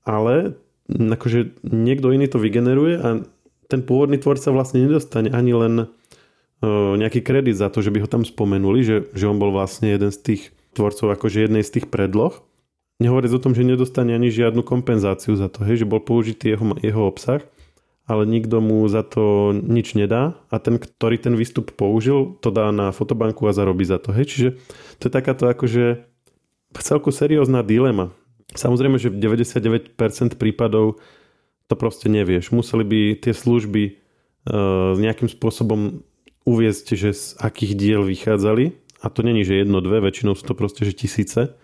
ale 0.07 0.55
akože 0.87 1.59
niekto 1.65 2.15
iný 2.15 2.31
to 2.31 2.39
vygeneruje 2.39 2.95
a 3.03 3.07
ten 3.67 3.81
pôvodný 3.81 4.21
tvorca 4.21 4.53
vlastne 4.53 4.85
nedostane 4.85 5.33
ani 5.33 5.51
len 5.51 5.73
nejaký 6.71 7.19
kredit 7.19 7.59
za 7.59 7.67
to, 7.67 7.83
že 7.83 7.91
by 7.91 8.03
ho 8.03 8.09
tam 8.09 8.23
spomenuli, 8.23 8.79
že, 8.81 8.97
že 9.11 9.27
on 9.27 9.37
bol 9.37 9.51
vlastne 9.51 9.91
jeden 9.91 10.09
z 10.15 10.19
tých 10.19 10.41
tvorcov, 10.73 11.11
akože 11.13 11.45
jednej 11.45 11.63
z 11.63 11.79
tých 11.79 11.87
predloh. 11.91 12.39
Nehovoriac 13.03 13.35
o 13.35 13.43
tom, 13.43 13.51
že 13.51 13.67
nedostane 13.67 14.15
ani 14.15 14.31
žiadnu 14.31 14.63
kompenzáciu 14.63 15.35
za 15.35 15.51
to, 15.51 15.67
hej, 15.67 15.83
že 15.83 15.89
bol 15.89 15.99
použitý 15.99 16.55
jeho, 16.55 16.77
jeho 16.79 17.03
obsah, 17.03 17.43
ale 18.07 18.23
nikto 18.27 18.63
mu 18.63 18.83
za 18.87 19.03
to 19.03 19.51
nič 19.51 19.95
nedá 19.95 20.39
a 20.47 20.59
ten, 20.59 20.79
ktorý 20.79 21.19
ten 21.19 21.35
výstup 21.35 21.75
použil, 21.75 22.39
to 22.39 22.51
dá 22.51 22.71
na 22.71 22.95
fotobanku 22.95 23.43
a 23.47 23.55
zarobí 23.55 23.83
za 23.83 23.99
to. 23.99 24.15
Hej. 24.15 24.25
Čiže 24.31 24.49
to 24.99 25.03
je 25.07 25.11
takáto 25.11 25.51
akože 25.51 26.05
celku 26.79 27.11
seriózna 27.11 27.63
dilema. 27.63 28.15
Samozrejme, 28.53 29.01
že 29.01 29.09
v 29.09 29.19
99% 29.19 29.97
prípadov 30.37 31.01
to 31.67 31.75
proste 31.79 32.11
nevieš. 32.11 32.53
Museli 32.53 32.85
by 32.85 32.99
tie 33.17 33.33
služby 33.33 33.83
uh, 33.89 34.93
nejakým 34.99 35.31
spôsobom 35.31 36.05
uviezť, 36.43 36.87
že 36.95 37.09
z 37.15 37.25
akých 37.39 37.73
diel 37.75 38.01
vychádzali. 38.03 38.75
A 39.03 39.11
to 39.11 39.19
není, 39.19 39.43
že 39.43 39.59
jedno, 39.59 39.83
dve, 39.83 39.99
väčšinou 39.99 40.35
sú 40.35 40.47
to 40.47 40.55
proste, 40.55 40.87
že 40.87 40.95
tisíce. 40.95 41.55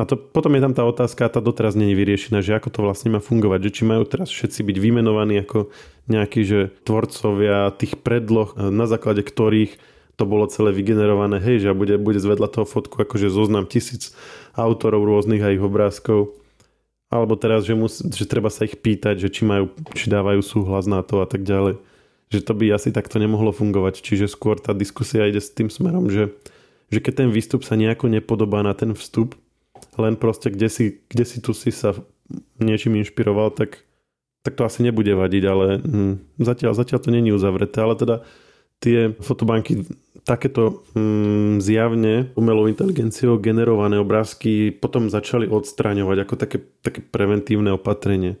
A 0.00 0.08
to, 0.08 0.16
potom 0.16 0.56
je 0.56 0.64
tam 0.64 0.72
tá 0.72 0.88
otázka, 0.88 1.28
tá 1.28 1.40
doteraz 1.44 1.76
není 1.76 1.92
vyriešená, 1.92 2.40
že 2.40 2.56
ako 2.56 2.68
to 2.72 2.80
vlastne 2.80 3.12
má 3.12 3.20
fungovať, 3.20 3.68
že 3.68 3.74
či 3.76 3.82
majú 3.84 4.08
teraz 4.08 4.32
všetci 4.32 4.64
byť 4.64 4.76
vymenovaní 4.80 5.44
ako 5.44 5.68
nejakí, 6.08 6.48
že 6.48 6.72
tvorcovia 6.88 7.68
tých 7.76 8.00
predloh, 8.00 8.56
na 8.56 8.88
základe 8.88 9.20
ktorých 9.20 9.76
to 10.16 10.24
bolo 10.24 10.48
celé 10.48 10.72
vygenerované, 10.72 11.40
hej, 11.40 11.68
že 11.68 11.76
bude, 11.76 12.00
bude 12.00 12.20
zvedľa 12.20 12.48
toho 12.48 12.64
fotku 12.68 13.04
akože 13.04 13.28
zoznam 13.28 13.68
tisíc 13.68 14.16
autorov 14.56 15.04
rôznych 15.04 15.44
a 15.44 15.52
ich 15.52 15.60
obrázkov. 15.60 16.40
Alebo 17.12 17.36
teraz, 17.36 17.68
že, 17.68 17.76
mus, 17.76 18.00
že 18.00 18.24
treba 18.24 18.48
sa 18.48 18.64
ich 18.64 18.80
pýtať, 18.80 19.20
že 19.20 19.28
či, 19.28 19.44
majú, 19.44 19.68
či 19.92 20.08
dávajú 20.08 20.40
súhlas 20.40 20.88
na 20.88 21.04
to 21.04 21.20
a 21.20 21.28
tak 21.28 21.44
ďalej 21.44 21.76
že 22.32 22.40
to 22.40 22.56
by 22.56 22.72
asi 22.72 22.88
takto 22.88 23.20
nemohlo 23.20 23.52
fungovať. 23.52 24.00
Čiže 24.00 24.32
skôr 24.32 24.56
tá 24.56 24.72
diskusia 24.72 25.28
ide 25.28 25.38
s 25.38 25.52
tým 25.52 25.68
smerom, 25.68 26.08
že, 26.08 26.32
že 26.88 27.04
keď 27.04 27.24
ten 27.24 27.28
výstup 27.28 27.60
sa 27.60 27.76
nejako 27.76 28.08
nepodobá 28.08 28.64
na 28.64 28.72
ten 28.72 28.96
vstup, 28.96 29.36
len 30.00 30.16
proste 30.16 30.48
kde 30.48 30.72
si, 30.72 30.84
kde 31.12 31.24
si 31.28 31.44
tu 31.44 31.52
si 31.52 31.68
sa 31.68 31.92
niečím 32.56 32.96
inšpiroval, 32.96 33.52
tak, 33.52 33.84
tak 34.40 34.56
to 34.56 34.64
asi 34.64 34.80
nebude 34.80 35.12
vadiť, 35.12 35.42
ale 35.44 35.66
hm, 35.84 36.40
zatiaľ, 36.40 36.72
zatiaľ 36.72 36.98
to 37.04 37.12
není 37.12 37.28
uzavreté, 37.36 37.84
ale 37.84 38.00
teda 38.00 38.16
tie 38.80 39.12
fotobanky 39.20 39.84
takéto 40.24 40.88
hm, 40.96 41.60
zjavne 41.60 42.32
umelou 42.32 42.64
inteligenciou 42.64 43.36
generované 43.36 44.00
obrázky 44.00 44.72
potom 44.72 45.12
začali 45.12 45.44
odstraňovať 45.52 46.16
ako 46.24 46.34
také, 46.40 46.58
také 46.80 47.04
preventívne 47.04 47.76
opatrenie 47.76 48.40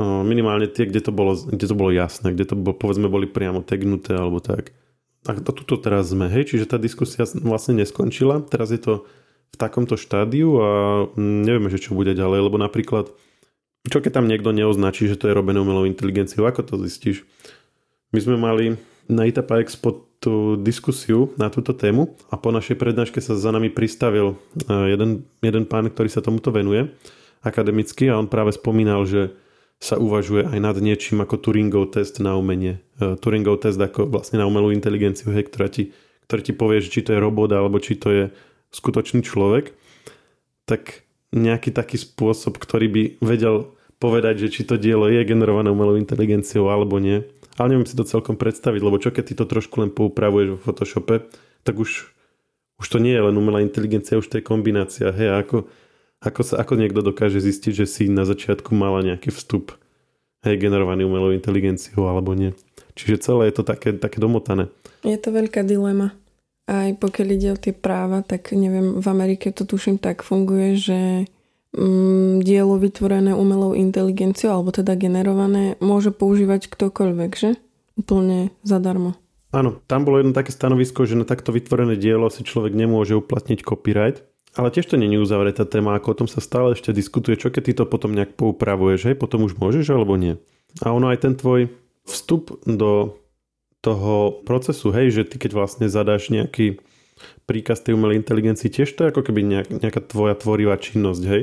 minimálne 0.00 0.68
tie, 0.72 0.88
kde 0.88 1.04
to 1.04 1.12
bolo, 1.12 1.36
kde 1.36 1.66
to 1.68 1.76
bolo 1.76 1.92
jasné, 1.92 2.32
kde 2.32 2.48
to 2.48 2.54
bolo, 2.56 2.72
povedzme 2.76 3.12
boli 3.12 3.28
priamo 3.28 3.60
tegnuté 3.60 4.16
alebo 4.16 4.40
tak. 4.40 4.72
A 5.28 5.38
tuto 5.38 5.78
teraz 5.78 6.10
sme, 6.10 6.26
hej, 6.26 6.50
čiže 6.50 6.66
tá 6.66 6.82
diskusia 6.82 7.22
vlastne 7.46 7.78
neskončila, 7.78 8.42
teraz 8.42 8.74
je 8.74 8.80
to 8.82 9.06
v 9.52 9.56
takomto 9.60 9.94
štádiu 10.00 10.48
a 10.58 10.68
nevieme, 11.14 11.68
že 11.68 11.78
čo 11.78 11.94
bude 11.94 12.16
ďalej, 12.16 12.48
lebo 12.48 12.56
napríklad, 12.58 13.12
čo 13.86 14.00
keď 14.00 14.18
tam 14.18 14.26
niekto 14.26 14.50
neoznačí, 14.50 15.06
že 15.06 15.20
to 15.20 15.28
je 15.28 15.36
robené 15.36 15.60
umelou 15.60 15.84
inteligenciou, 15.86 16.48
ako 16.48 16.64
to 16.64 16.74
zistíš? 16.82 17.22
My 18.10 18.18
sme 18.18 18.36
mali 18.40 18.64
na 19.06 19.28
Itapa 19.28 19.60
Expo 19.60 20.08
tú 20.22 20.54
diskusiu 20.54 21.34
na 21.34 21.50
túto 21.50 21.74
tému 21.74 22.14
a 22.30 22.38
po 22.38 22.54
našej 22.54 22.78
prednáške 22.78 23.18
sa 23.18 23.34
za 23.34 23.50
nami 23.50 23.74
pristavil 23.74 24.38
e, 24.54 24.94
jeden, 24.94 25.26
jeden 25.42 25.64
pán, 25.66 25.90
ktorý 25.90 26.06
sa 26.06 26.22
tomuto 26.22 26.54
venuje 26.54 26.86
akademicky 27.42 28.06
a 28.06 28.22
on 28.22 28.30
práve 28.30 28.54
spomínal, 28.54 29.02
že 29.02 29.34
sa 29.82 29.98
uvažuje 29.98 30.46
aj 30.46 30.58
nad 30.62 30.78
niečím 30.78 31.26
ako 31.26 31.42
Turingov 31.42 31.90
test 31.90 32.22
na 32.22 32.38
umenie. 32.38 32.78
E, 33.02 33.18
Turingov 33.18 33.66
test 33.66 33.82
ako 33.82 34.06
vlastne 34.06 34.38
na 34.38 34.46
umelú 34.46 34.70
inteligenciu, 34.70 35.34
hej, 35.34 35.50
ktorá 35.50 35.66
ti, 35.66 35.90
ktorý 36.30 36.40
ti 36.46 36.52
povie, 36.54 36.78
či 36.86 37.02
to 37.02 37.10
je 37.10 37.18
robot 37.18 37.50
alebo 37.50 37.82
či 37.82 37.98
to 37.98 38.08
je 38.14 38.24
skutočný 38.70 39.26
človek. 39.26 39.74
Tak 40.70 41.02
nejaký 41.34 41.74
taký 41.74 41.98
spôsob, 41.98 42.62
ktorý 42.62 42.86
by 42.86 43.02
vedel 43.26 43.74
povedať, 43.98 44.46
že 44.46 44.48
či 44.54 44.62
to 44.62 44.78
dielo 44.78 45.10
je 45.10 45.18
generované 45.26 45.74
umelou 45.74 45.98
inteligenciou 45.98 46.70
alebo 46.70 47.02
nie. 47.02 47.26
Ale 47.58 47.74
neviem 47.74 47.88
si 47.90 47.98
to 47.98 48.06
celkom 48.06 48.38
predstaviť, 48.38 48.80
lebo 48.80 49.02
čo 49.02 49.10
keď 49.10 49.24
ty 49.26 49.34
to 49.34 49.50
trošku 49.50 49.82
len 49.82 49.90
poupravuješ 49.90 50.48
vo 50.54 50.58
Photoshope, 50.62 51.26
tak 51.66 51.74
už, 51.74 52.06
už 52.78 52.86
to 52.86 52.98
nie 53.02 53.18
je 53.18 53.22
len 53.22 53.34
umelá 53.34 53.58
inteligencia, 53.66 54.14
už 54.14 54.30
to 54.30 54.38
je 54.38 54.46
kombinácia. 54.46 55.10
Hej, 55.10 55.42
ako, 55.42 55.66
ako, 56.22 56.40
sa, 56.46 56.54
ako 56.62 56.78
niekto 56.78 57.02
dokáže 57.02 57.42
zistiť, 57.42 57.84
že 57.84 57.86
si 57.90 58.06
na 58.06 58.22
začiatku 58.22 58.70
mala 58.72 59.02
nejaký 59.02 59.34
vstup 59.34 59.74
hej, 60.46 60.54
generovaný 60.58 61.06
umelou 61.06 61.34
inteligenciou 61.34 62.06
alebo 62.06 62.34
nie. 62.38 62.54
Čiže 62.94 63.24
celé 63.24 63.50
je 63.50 63.54
to 63.58 63.64
také, 63.66 63.96
také 63.96 64.22
domotané. 64.22 64.70
Je 65.02 65.18
to 65.18 65.34
veľká 65.34 65.66
dilema. 65.66 66.14
Aj 66.70 66.94
pokiaľ 66.94 67.28
ide 67.34 67.48
o 67.50 67.58
tie 67.58 67.74
práva, 67.74 68.22
tak 68.22 68.54
neviem, 68.54 69.02
v 69.02 69.06
Amerike 69.10 69.50
to 69.50 69.66
tuším 69.66 69.98
tak 69.98 70.22
funguje, 70.22 70.78
že 70.78 70.98
mm, 71.74 72.46
dielo 72.46 72.78
vytvorené 72.78 73.34
umelou 73.34 73.74
inteligenciou, 73.74 74.54
alebo 74.54 74.70
teda 74.70 74.94
generované, 74.94 75.74
môže 75.82 76.14
používať 76.14 76.70
ktokoľvek, 76.70 77.30
že? 77.34 77.58
Úplne 77.98 78.54
zadarmo. 78.62 79.18
Áno, 79.52 79.84
tam 79.84 80.08
bolo 80.08 80.22
jedno 80.22 80.32
také 80.32 80.48
stanovisko, 80.48 81.04
že 81.04 81.18
na 81.18 81.28
takto 81.28 81.52
vytvorené 81.52 81.98
dielo 82.00 82.32
si 82.32 82.40
človek 82.40 82.72
nemôže 82.72 83.18
uplatniť 83.18 83.60
copyright, 83.60 84.24
ale 84.52 84.68
tiež 84.68 84.92
to 84.92 85.00
není 85.00 85.16
uzavretá 85.16 85.64
téma, 85.64 85.96
ako 85.96 86.08
o 86.12 86.18
tom 86.24 86.28
sa 86.28 86.44
stále 86.44 86.76
ešte 86.76 86.92
diskutuje, 86.92 87.40
čo 87.40 87.48
keď 87.48 87.62
ty 87.64 87.72
to 87.72 87.84
potom 87.88 88.12
nejak 88.12 88.36
poupravuješ, 88.36 89.12
hej, 89.12 89.16
potom 89.16 89.48
už 89.48 89.56
môžeš 89.56 89.88
alebo 89.96 90.20
nie. 90.20 90.36
A 90.84 90.92
ono 90.92 91.08
aj 91.08 91.24
ten 91.24 91.34
tvoj 91.36 91.72
vstup 92.04 92.60
do 92.68 93.16
toho 93.82 94.44
procesu, 94.44 94.92
hej, 94.94 95.10
že 95.10 95.22
ty 95.26 95.36
keď 95.40 95.56
vlastne 95.56 95.86
zadáš 95.88 96.28
nejaký 96.28 96.78
príkaz 97.48 97.82
tej 97.82 97.96
umelej 97.96 98.20
inteligencii, 98.20 98.68
tiež 98.68 98.92
to 98.92 99.04
je 99.06 99.10
ako 99.10 99.22
keby 99.24 99.40
nejak, 99.42 99.68
nejaká 99.72 100.00
tvoja 100.04 100.36
tvorivá 100.36 100.76
činnosť, 100.76 101.22
hej. 101.26 101.42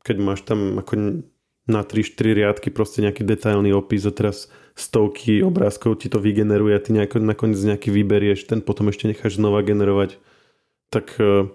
Keď 0.00 0.16
máš 0.18 0.40
tam 0.44 0.80
ako 0.80 1.24
na 1.68 1.86
3-4 1.86 2.40
riadky 2.40 2.68
proste 2.72 3.04
nejaký 3.04 3.22
detailný 3.22 3.70
opis 3.76 4.02
a 4.08 4.12
teraz 4.12 4.50
stovky 4.74 5.44
obrázkov 5.44 6.02
ti 6.02 6.08
to 6.08 6.18
vygeneruje 6.18 6.72
a 6.74 6.82
ty 6.82 6.90
nejako, 6.96 7.20
nakoniec 7.22 7.60
nejaký 7.60 7.92
vyberieš, 7.92 8.48
ten 8.48 8.64
potom 8.64 8.88
ešte 8.88 9.06
necháš 9.06 9.36
znova 9.38 9.60
generovať, 9.62 10.18
tak 10.88 11.14
eh, 11.20 11.46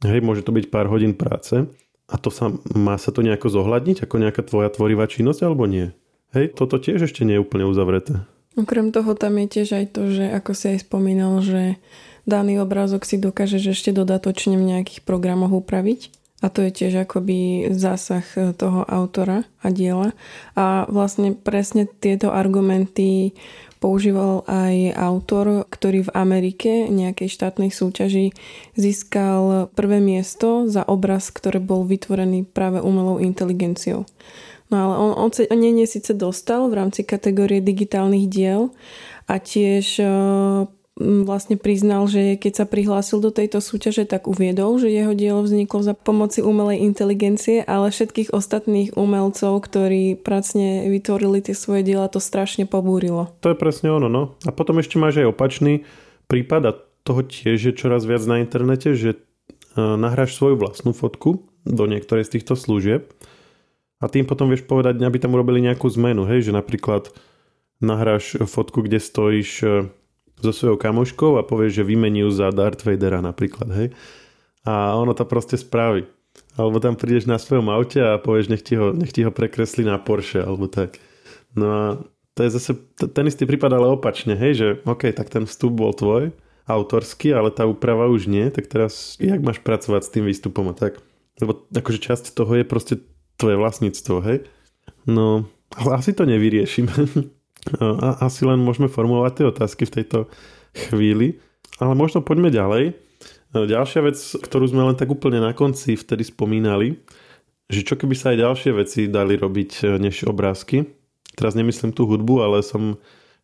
Hej, 0.00 0.24
môže 0.24 0.40
to 0.40 0.52
byť 0.56 0.72
pár 0.72 0.88
hodín 0.88 1.12
práce 1.12 1.68
a 2.10 2.14
to 2.16 2.32
sa, 2.32 2.50
má 2.72 2.96
sa 2.96 3.12
to 3.12 3.20
nejako 3.20 3.52
zohľadniť 3.52 4.08
ako 4.08 4.16
nejaká 4.16 4.42
tvoja 4.42 4.72
tvorivá 4.72 5.04
činnosť 5.06 5.40
alebo 5.44 5.68
nie? 5.68 5.92
Hej, 6.32 6.56
toto 6.56 6.80
tiež 6.80 7.10
ešte 7.10 7.26
nie 7.26 7.36
je 7.36 7.44
úplne 7.44 7.66
uzavreté. 7.66 8.24
Okrem 8.58 8.90
toho 8.90 9.14
tam 9.14 9.38
je 9.38 9.46
tiež 9.60 9.68
aj 9.76 9.86
to, 9.94 10.10
že 10.10 10.26
ako 10.26 10.50
si 10.56 10.74
aj 10.74 10.78
spomínal, 10.82 11.38
že 11.38 11.78
daný 12.26 12.58
obrázok 12.62 13.06
si 13.06 13.20
dokážeš 13.20 13.78
ešte 13.78 13.90
dodatočne 13.94 14.58
v 14.58 14.68
nejakých 14.74 15.06
programoch 15.06 15.54
upraviť. 15.54 16.10
A 16.40 16.48
to 16.48 16.64
je 16.64 16.72
tiež 16.72 17.04
akoby 17.04 17.68
zásah 17.68 18.24
toho 18.56 18.80
autora 18.88 19.44
a 19.60 19.68
diela. 19.68 20.16
A 20.56 20.88
vlastne 20.88 21.36
presne 21.36 21.84
tieto 21.84 22.32
argumenty 22.32 23.36
používal 23.80 24.44
aj 24.44 24.92
autor, 24.94 25.64
ktorý 25.66 26.06
v 26.06 26.14
Amerike 26.14 26.86
nejakej 26.92 27.32
štátnej 27.32 27.72
súťaži 27.72 28.36
získal 28.76 29.72
prvé 29.72 29.98
miesto 29.98 30.68
za 30.68 30.84
obraz, 30.84 31.32
ktorý 31.32 31.58
bol 31.64 31.88
vytvorený 31.88 32.44
práve 32.44 32.84
umelou 32.84 33.18
inteligenciou. 33.18 34.04
No 34.70 34.76
ale 34.76 34.94
on 35.00 35.12
ocenenie 35.26 35.88
síce 35.88 36.14
dostal 36.14 36.70
v 36.70 36.78
rámci 36.78 37.02
kategórie 37.02 37.58
digitálnych 37.58 38.30
diel 38.30 38.70
a 39.26 39.42
tiež 39.42 39.98
vlastne 41.00 41.56
priznal, 41.56 42.04
že 42.04 42.36
keď 42.36 42.52
sa 42.62 42.66
prihlásil 42.68 43.24
do 43.24 43.32
tejto 43.32 43.64
súťaže, 43.64 44.04
tak 44.04 44.28
uviedol, 44.28 44.76
že 44.76 44.92
jeho 44.92 45.16
dielo 45.16 45.40
vzniklo 45.40 45.80
za 45.80 45.96
pomoci 45.96 46.44
umelej 46.44 46.84
inteligencie, 46.84 47.64
ale 47.64 47.88
všetkých 47.88 48.36
ostatných 48.36 48.92
umelcov, 49.00 49.64
ktorí 49.64 50.20
pracne 50.20 50.92
vytvorili 50.92 51.40
tie 51.40 51.56
svoje 51.56 51.88
diela, 51.88 52.12
to 52.12 52.20
strašne 52.20 52.68
pobúrilo. 52.68 53.32
To 53.40 53.50
je 53.50 53.56
presne 53.56 53.88
ono, 53.88 54.12
no. 54.12 54.36
A 54.44 54.52
potom 54.52 54.76
ešte 54.76 55.00
máš 55.00 55.24
aj 55.24 55.32
opačný 55.32 55.88
prípad 56.28 56.62
a 56.68 56.76
toho 57.00 57.24
tiež 57.24 57.56
je 57.56 57.72
čoraz 57.72 58.04
viac 58.04 58.20
na 58.28 58.44
internete, 58.44 58.92
že 58.92 59.16
e, 59.16 59.18
nahráš 59.80 60.36
svoju 60.36 60.60
vlastnú 60.60 60.92
fotku 60.92 61.48
do 61.64 61.84
niektorej 61.88 62.28
z 62.28 62.38
týchto 62.38 62.54
služieb 62.60 63.08
a 64.00 64.08
tým 64.08 64.28
potom 64.28 64.52
vieš 64.52 64.68
povedať, 64.68 65.00
aby 65.00 65.16
tam 65.16 65.32
urobili 65.32 65.64
nejakú 65.64 65.88
zmenu, 65.96 66.28
hej, 66.28 66.48
že 66.48 66.52
napríklad 66.52 67.08
nahráš 67.80 68.36
fotku, 68.44 68.84
kde 68.84 69.00
stojíš 69.00 69.50
e, 69.64 69.68
so 70.40 70.52
svojou 70.52 70.76
kamoškou 70.80 71.36
a 71.36 71.46
povieš, 71.46 71.80
že 71.80 71.88
vymení 71.88 72.24
ju 72.24 72.30
za 72.32 72.48
Darth 72.50 72.82
Vadera 72.82 73.20
napríklad, 73.20 73.68
hej. 73.76 73.88
A 74.64 74.96
ono 74.96 75.12
to 75.16 75.24
proste 75.24 75.56
spraví. 75.56 76.08
Alebo 76.56 76.82
tam 76.82 76.98
prídeš 76.98 77.24
na 77.30 77.40
svojom 77.40 77.70
aute 77.72 78.00
a 78.00 78.20
povieš, 78.20 78.52
nech 78.52 78.64
ti 78.64 78.76
ho, 78.76 78.92
nech 78.92 79.12
ti 79.12 79.24
ho 79.24 79.32
prekreslí 79.32 79.86
na 79.86 79.96
Porsche, 80.00 80.42
alebo 80.42 80.68
tak. 80.68 81.00
No 81.56 81.66
a 81.68 81.82
to 82.34 82.46
je 82.46 82.50
zase 82.56 82.72
ten 83.12 83.26
istý 83.26 83.44
prípad, 83.44 83.72
ale 83.74 83.92
opačne, 83.92 84.36
hej, 84.36 84.52
že 84.56 84.66
OK, 84.86 85.10
tak 85.12 85.28
ten 85.28 85.44
vstup 85.44 85.76
bol 85.76 85.92
tvoj, 85.92 86.32
autorský, 86.64 87.34
ale 87.34 87.50
tá 87.50 87.66
úprava 87.66 88.06
už 88.06 88.30
nie, 88.30 88.46
tak 88.48 88.70
teraz 88.70 89.18
jak 89.18 89.42
máš 89.42 89.58
pracovať 89.60 90.02
s 90.06 90.12
tým 90.12 90.24
výstupom 90.24 90.70
a 90.70 90.74
tak? 90.76 91.02
Lebo 91.42 91.66
akože 91.72 91.98
časť 91.98 92.36
toho 92.36 92.52
je 92.56 92.64
proste 92.64 92.94
tvoje 93.40 93.56
vlastníctvo, 93.56 94.14
hej? 94.22 94.38
No, 95.08 95.48
ale 95.74 95.90
asi 95.96 96.12
to 96.12 96.28
nevyriešime. 96.28 96.92
A 97.80 98.24
asi 98.24 98.48
len 98.48 98.60
môžeme 98.60 98.88
formulovať 98.88 99.32
tie 99.36 99.46
otázky 99.50 99.82
v 99.84 99.94
tejto 100.00 100.18
chvíli. 100.88 101.40
Ale 101.80 101.92
možno 101.96 102.24
poďme 102.24 102.48
ďalej. 102.52 102.96
Ďalšia 103.50 104.00
vec, 104.06 104.16
ktorú 104.16 104.70
sme 104.70 104.86
len 104.86 104.96
tak 104.96 105.10
úplne 105.10 105.42
na 105.42 105.50
konci 105.50 105.98
vtedy 105.98 106.22
spomínali, 106.22 107.02
že 107.66 107.82
čo 107.82 107.98
keby 107.98 108.14
sa 108.14 108.30
aj 108.30 108.38
ďalšie 108.46 108.70
veci 108.78 109.00
dali 109.10 109.34
robiť 109.34 109.70
e, 109.82 109.98
než 109.98 110.26
obrázky. 110.26 110.86
Teraz 111.34 111.58
nemyslím 111.58 111.90
tú 111.90 112.06
hudbu, 112.06 112.46
ale 112.46 112.62
som 112.62 112.98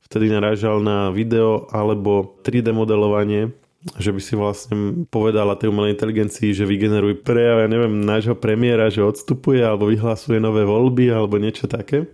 vtedy 0.06 0.30
narážal 0.30 0.78
na 0.78 1.10
video 1.10 1.66
alebo 1.74 2.38
3D 2.46 2.70
modelovanie, 2.70 3.50
že 3.98 4.14
by 4.14 4.20
si 4.22 4.34
vlastne 4.38 5.06
povedala 5.10 5.58
tej 5.58 5.70
umelej 5.70 5.98
inteligencii, 5.98 6.54
že 6.54 6.66
vygeneruj 6.66 7.22
prejav, 7.26 7.66
ja 7.66 7.68
neviem, 7.70 8.02
nášho 8.02 8.38
premiéra, 8.38 8.90
že 8.90 9.02
odstupuje 9.02 9.62
alebo 9.62 9.90
vyhlasuje 9.90 10.38
nové 10.38 10.62
voľby 10.62 11.10
alebo 11.10 11.38
niečo 11.38 11.66
také. 11.66 12.06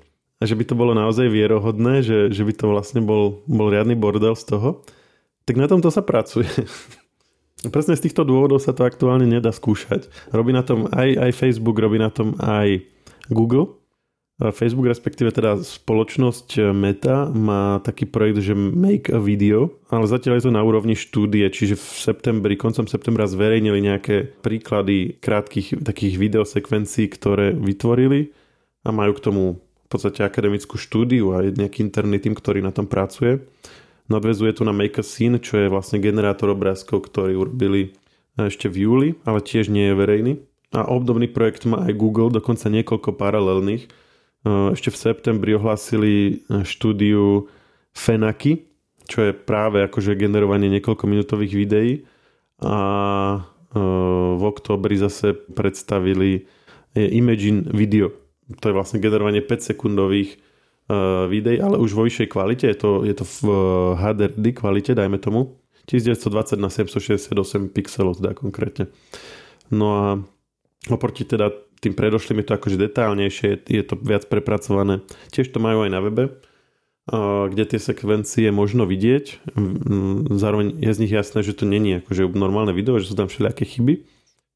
A 0.42 0.46
že 0.48 0.58
by 0.58 0.66
to 0.66 0.74
bolo 0.74 0.90
naozaj 0.90 1.30
vierohodné, 1.30 2.02
že, 2.02 2.34
že 2.34 2.42
by 2.42 2.52
to 2.58 2.66
vlastne 2.74 2.98
bol, 3.06 3.46
bol 3.46 3.70
riadny 3.70 3.94
bordel 3.94 4.34
z 4.34 4.50
toho. 4.50 4.82
Tak 5.46 5.54
na 5.54 5.70
tomto 5.70 5.94
sa 5.94 6.02
pracuje. 6.02 6.50
Presne 7.74 7.94
z 7.94 8.10
týchto 8.10 8.26
dôvodov 8.26 8.58
sa 8.58 8.74
to 8.74 8.82
aktuálne 8.82 9.22
nedá 9.22 9.54
skúšať. 9.54 10.10
Robí 10.34 10.50
na 10.50 10.66
tom 10.66 10.90
aj, 10.90 11.30
aj 11.30 11.30
Facebook, 11.30 11.78
robí 11.78 12.02
na 12.02 12.10
tom 12.10 12.34
aj 12.42 12.82
Google. 13.30 13.78
Facebook, 14.50 14.90
respektíve 14.90 15.30
teda 15.30 15.62
spoločnosť 15.62 16.74
Meta 16.74 17.30
má 17.30 17.78
taký 17.78 18.10
projekt, 18.10 18.42
že 18.42 18.58
Make 18.58 19.14
a 19.14 19.22
Video, 19.22 19.78
ale 19.86 20.10
zatiaľ 20.10 20.42
je 20.42 20.50
to 20.50 20.56
na 20.58 20.66
úrovni 20.66 20.98
štúdie, 20.98 21.46
čiže 21.46 21.78
v 21.78 21.86
septembri, 22.02 22.58
koncom 22.58 22.90
septembra 22.90 23.30
zverejnili 23.30 23.78
nejaké 23.78 24.26
príklady 24.42 25.22
krátkých 25.22 25.86
takých 25.86 26.18
videosekvencií, 26.18 27.06
ktoré 27.14 27.54
vytvorili 27.54 28.34
a 28.82 28.90
majú 28.90 29.14
k 29.14 29.24
tomu 29.30 29.44
podstate 29.92 30.24
akademickú 30.24 30.80
štúdiu 30.80 31.36
a 31.36 31.44
je 31.44 31.52
nejaký 31.52 31.84
interný 31.84 32.16
tým, 32.16 32.32
ktorý 32.32 32.64
na 32.64 32.72
tom 32.72 32.88
pracuje. 32.88 33.44
Nadvezuje 34.08 34.56
tu 34.56 34.64
na 34.64 34.72
Make 34.72 34.98
a 34.98 35.04
Scene, 35.04 35.36
čo 35.38 35.60
je 35.60 35.68
vlastne 35.68 36.00
generátor 36.00 36.50
obrázkov, 36.50 37.06
ktorý 37.12 37.36
urobili 37.36 37.94
ešte 38.34 38.66
v 38.72 38.88
júli, 38.88 39.08
ale 39.28 39.44
tiež 39.44 39.68
nie 39.68 39.92
je 39.92 39.94
verejný. 39.94 40.32
A 40.72 40.88
obdobný 40.88 41.28
projekt 41.28 41.68
má 41.68 41.84
aj 41.84 41.92
Google, 42.00 42.32
dokonca 42.32 42.72
niekoľko 42.72 43.12
paralelných. 43.12 43.92
Ešte 44.72 44.88
v 44.88 44.96
septembri 44.96 45.52
ohlásili 45.52 46.40
štúdiu 46.64 47.52
Fenaky, 47.92 48.64
čo 49.04 49.28
je 49.28 49.36
práve 49.36 49.84
akože 49.84 50.16
generovanie 50.16 50.72
niekoľko 50.72 51.04
minútových 51.04 51.52
videí. 51.52 51.92
A 52.64 53.44
v 53.76 54.42
oktobri 54.42 54.96
zase 54.96 55.36
predstavili 55.36 56.48
Imagine 56.96 57.68
Video. 57.72 58.21
To 58.58 58.64
je 58.68 58.74
vlastne 58.76 58.98
generovanie 59.00 59.40
5 59.40 59.72
sekundových 59.72 60.36
uh, 60.36 61.30
videí, 61.30 61.56
ale 61.62 61.78
už 61.78 61.96
vo 61.96 62.04
vyššej 62.04 62.28
kvalite, 62.28 62.66
je 62.68 62.76
to, 62.76 62.90
je 63.06 63.14
to 63.16 63.24
v 63.24 63.38
HDRD 63.96 64.46
kvalite, 64.56 64.92
dajme 64.92 65.16
tomu. 65.16 65.56
1920 65.86 66.62
na 66.62 66.70
768 66.70 67.74
pixelov 67.74 68.22
teda 68.22 68.38
konkrétne. 68.38 68.86
No 69.74 69.86
a 69.98 70.06
oproti 70.86 71.26
teda 71.26 71.50
tým 71.82 71.98
predošlým 71.98 72.38
je 72.38 72.46
to 72.46 72.54
akože 72.54 72.78
detálnejšie, 72.78 73.66
je 73.66 73.82
to 73.82 73.98
viac 73.98 74.30
prepracované. 74.30 75.02
Tiež 75.34 75.50
to 75.50 75.58
majú 75.58 75.82
aj 75.82 75.90
na 75.90 75.98
webe, 75.98 76.38
kde 77.50 77.64
tie 77.66 77.80
sekvencie 77.82 78.54
možno 78.54 78.86
vidieť. 78.86 79.42
Zároveň 80.30 80.78
je 80.78 80.92
z 80.94 81.00
nich 81.02 81.10
jasné, 81.10 81.42
že 81.42 81.58
to 81.58 81.66
není 81.66 81.98
akože 81.98 82.30
normálne 82.38 82.70
video, 82.70 83.02
že 83.02 83.10
sú 83.10 83.18
tam 83.18 83.26
všelijaké 83.26 83.66
chyby. 83.66 84.06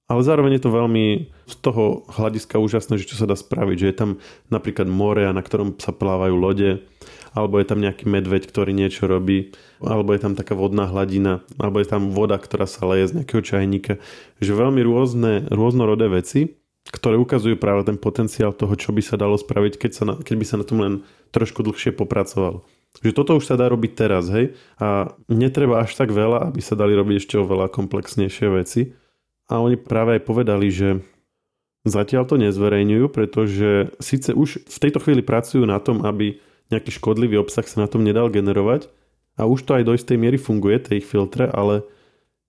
Ale 0.06 0.22
zároveň 0.22 0.58
je 0.58 0.62
to 0.62 0.70
veľmi 0.70 1.34
z 1.50 1.54
toho 1.66 2.06
hľadiska 2.06 2.62
úžasné, 2.62 2.94
že 3.02 3.10
čo 3.10 3.18
sa 3.18 3.26
dá 3.26 3.34
spraviť, 3.34 3.76
že 3.76 3.88
je 3.90 3.96
tam 3.96 4.10
napríklad 4.54 4.86
more, 4.86 5.26
na 5.34 5.42
ktorom 5.42 5.74
sa 5.82 5.90
plávajú 5.90 6.34
lode, 6.38 6.86
alebo 7.34 7.58
je 7.58 7.66
tam 7.66 7.82
nejaký 7.82 8.06
medveď, 8.06 8.46
ktorý 8.46 8.70
niečo 8.70 9.10
robí, 9.10 9.50
alebo 9.82 10.14
je 10.14 10.22
tam 10.22 10.38
taká 10.38 10.54
vodná 10.54 10.86
hladina, 10.86 11.42
alebo 11.58 11.82
je 11.82 11.90
tam 11.90 12.14
voda, 12.14 12.38
ktorá 12.38 12.70
sa 12.70 12.86
leje 12.86 13.10
z 13.10 13.14
nejakého 13.20 13.42
čajníka. 13.42 13.98
Že 14.38 14.62
veľmi 14.62 14.80
rôzne, 14.86 15.32
rôznorodé 15.50 16.06
veci, 16.06 16.54
ktoré 16.86 17.18
ukazujú 17.18 17.58
práve 17.58 17.82
ten 17.82 17.98
potenciál 17.98 18.54
toho, 18.54 18.78
čo 18.78 18.94
by 18.94 19.02
sa 19.02 19.18
dalo 19.18 19.34
spraviť, 19.34 19.74
keď, 19.74 19.90
sa 19.90 20.02
na, 20.06 20.14
keď 20.22 20.34
by 20.38 20.46
sa 20.46 20.56
na 20.62 20.64
tom 20.64 20.78
len 20.86 20.94
trošku 21.34 21.66
dlhšie 21.66 21.90
popracovalo. 21.90 22.62
Že 23.02 23.10
toto 23.10 23.34
už 23.42 23.44
sa 23.44 23.58
dá 23.58 23.66
robiť 23.66 23.92
teraz, 23.98 24.30
hej? 24.30 24.54
A 24.78 25.10
netreba 25.26 25.82
až 25.82 25.98
tak 25.98 26.14
veľa, 26.14 26.54
aby 26.54 26.62
sa 26.62 26.78
dali 26.78 26.94
robiť 26.94 27.26
ešte 27.26 27.34
oveľa 27.42 27.74
komplexnejšie 27.74 28.46
veci 28.54 28.94
a 29.46 29.62
oni 29.62 29.78
práve 29.78 30.18
aj 30.18 30.22
povedali, 30.26 30.68
že 30.70 31.02
zatiaľ 31.86 32.26
to 32.26 32.36
nezverejňujú, 32.42 33.06
pretože 33.14 33.94
síce 34.02 34.34
už 34.34 34.66
v 34.66 34.78
tejto 34.82 34.98
chvíli 34.98 35.22
pracujú 35.22 35.62
na 35.64 35.78
tom, 35.78 36.02
aby 36.02 36.42
nejaký 36.70 36.98
škodlivý 36.98 37.38
obsah 37.38 37.62
sa 37.62 37.86
na 37.86 37.88
tom 37.88 38.02
nedal 38.02 38.26
generovať 38.26 38.90
a 39.38 39.46
už 39.46 39.62
to 39.62 39.78
aj 39.78 39.86
do 39.86 39.94
istej 39.94 40.18
miery 40.18 40.34
funguje, 40.34 40.82
tie 40.82 40.98
ich 40.98 41.06
filtre, 41.06 41.46
ale 41.46 41.86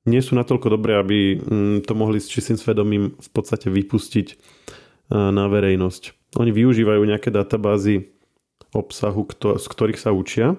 nie 0.07 0.23
sú 0.23 0.33
natoľko 0.33 0.73
dobré, 0.73 0.97
aby 0.97 1.37
mm, 1.37 1.77
to 1.85 1.93
mohli 1.93 2.17
s 2.17 2.31
čistým 2.31 2.57
svedomím 2.57 3.13
v 3.19 3.29
podstate 3.29 3.67
vypustiť 3.67 4.27
e, 4.31 4.35
na 5.13 5.45
verejnosť. 5.51 6.33
Oni 6.39 6.49
využívajú 6.49 7.03
nejaké 7.03 7.29
databázy 7.29 8.09
obsahu, 8.71 9.27
z 9.59 9.65
ktorých 9.67 9.99
sa 9.99 10.15
učia, 10.15 10.55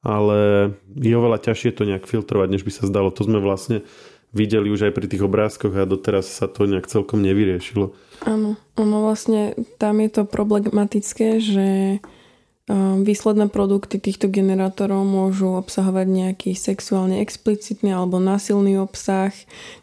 ale 0.00 0.72
je 0.96 1.12
oveľa 1.12 1.50
ťažšie 1.50 1.76
to 1.76 1.84
nejak 1.84 2.08
filtrovať, 2.08 2.48
než 2.48 2.62
by 2.64 2.72
sa 2.72 2.88
zdalo. 2.88 3.12
To 3.12 3.22
sme 3.26 3.42
vlastne 3.42 3.84
videli 4.30 4.70
už 4.70 4.90
aj 4.90 4.92
pri 4.94 5.06
tých 5.10 5.26
obrázkoch 5.26 5.74
a 5.74 5.88
doteraz 5.88 6.30
sa 6.30 6.46
to 6.46 6.66
nejak 6.66 6.86
celkom 6.86 7.22
nevyriešilo. 7.22 7.94
Áno, 8.26 8.60
ono 8.76 8.96
vlastne 9.02 9.58
tam 9.80 9.98
je 10.04 10.10
to 10.10 10.22
problematické, 10.28 11.40
že 11.40 11.68
výsledné 13.02 13.50
produkty 13.50 13.98
týchto 13.98 14.30
generátorov 14.30 15.02
môžu 15.02 15.58
obsahovať 15.58 16.06
nejaký 16.06 16.50
sexuálne 16.54 17.18
explicitný 17.18 17.90
alebo 17.90 18.22
násilný 18.22 18.78
obsah, 18.78 19.34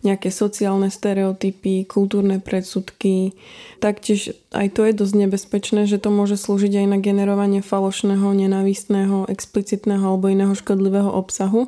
nejaké 0.07 0.31
sociálne 0.31 0.87
stereotypy, 0.87 1.83
kultúrne 1.83 2.39
predsudky. 2.39 3.35
Taktiež 3.83 4.39
aj 4.55 4.79
to 4.79 4.87
je 4.87 4.95
dosť 4.95 5.13
nebezpečné, 5.19 5.83
že 5.83 5.99
to 5.99 6.15
môže 6.15 6.39
slúžiť 6.39 6.79
aj 6.79 6.87
na 6.87 6.97
generovanie 7.03 7.59
falošného, 7.59 8.31
nenávistného, 8.31 9.27
explicitného 9.27 10.07
alebo 10.07 10.31
iného 10.31 10.55
škodlivého 10.55 11.11
obsahu. 11.11 11.67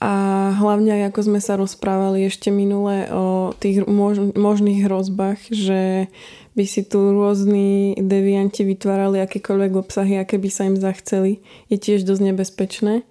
A 0.00 0.12
hlavne 0.56 1.12
ako 1.12 1.28
sme 1.28 1.40
sa 1.44 1.60
rozprávali 1.60 2.24
ešte 2.24 2.48
minule 2.48 3.04
o 3.12 3.52
tých 3.52 3.84
mož- 3.84 4.32
možných 4.32 4.88
hrozbách, 4.88 5.52
že 5.52 6.08
by 6.56 6.64
si 6.64 6.88
tu 6.88 7.12
rôzni 7.12 7.92
devianti 8.00 8.64
vytvárali 8.64 9.20
akékoľvek 9.20 9.72
obsahy, 9.76 10.16
aké 10.16 10.40
by 10.40 10.48
sa 10.48 10.66
im 10.72 10.80
zachceli, 10.80 11.44
je 11.68 11.76
tiež 11.76 12.08
dosť 12.08 12.32
nebezpečné. 12.32 13.04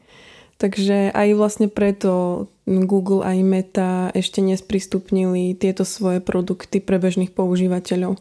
Takže 0.60 1.16
aj 1.16 1.30
vlastne 1.40 1.72
preto 1.72 2.46
Google 2.68 3.24
aj 3.24 3.38
Meta 3.48 3.92
ešte 4.12 4.44
nesprístupnili 4.44 5.56
tieto 5.56 5.88
svoje 5.88 6.20
produkty 6.20 6.84
pre 6.84 7.00
bežných 7.00 7.32
používateľov. 7.32 8.20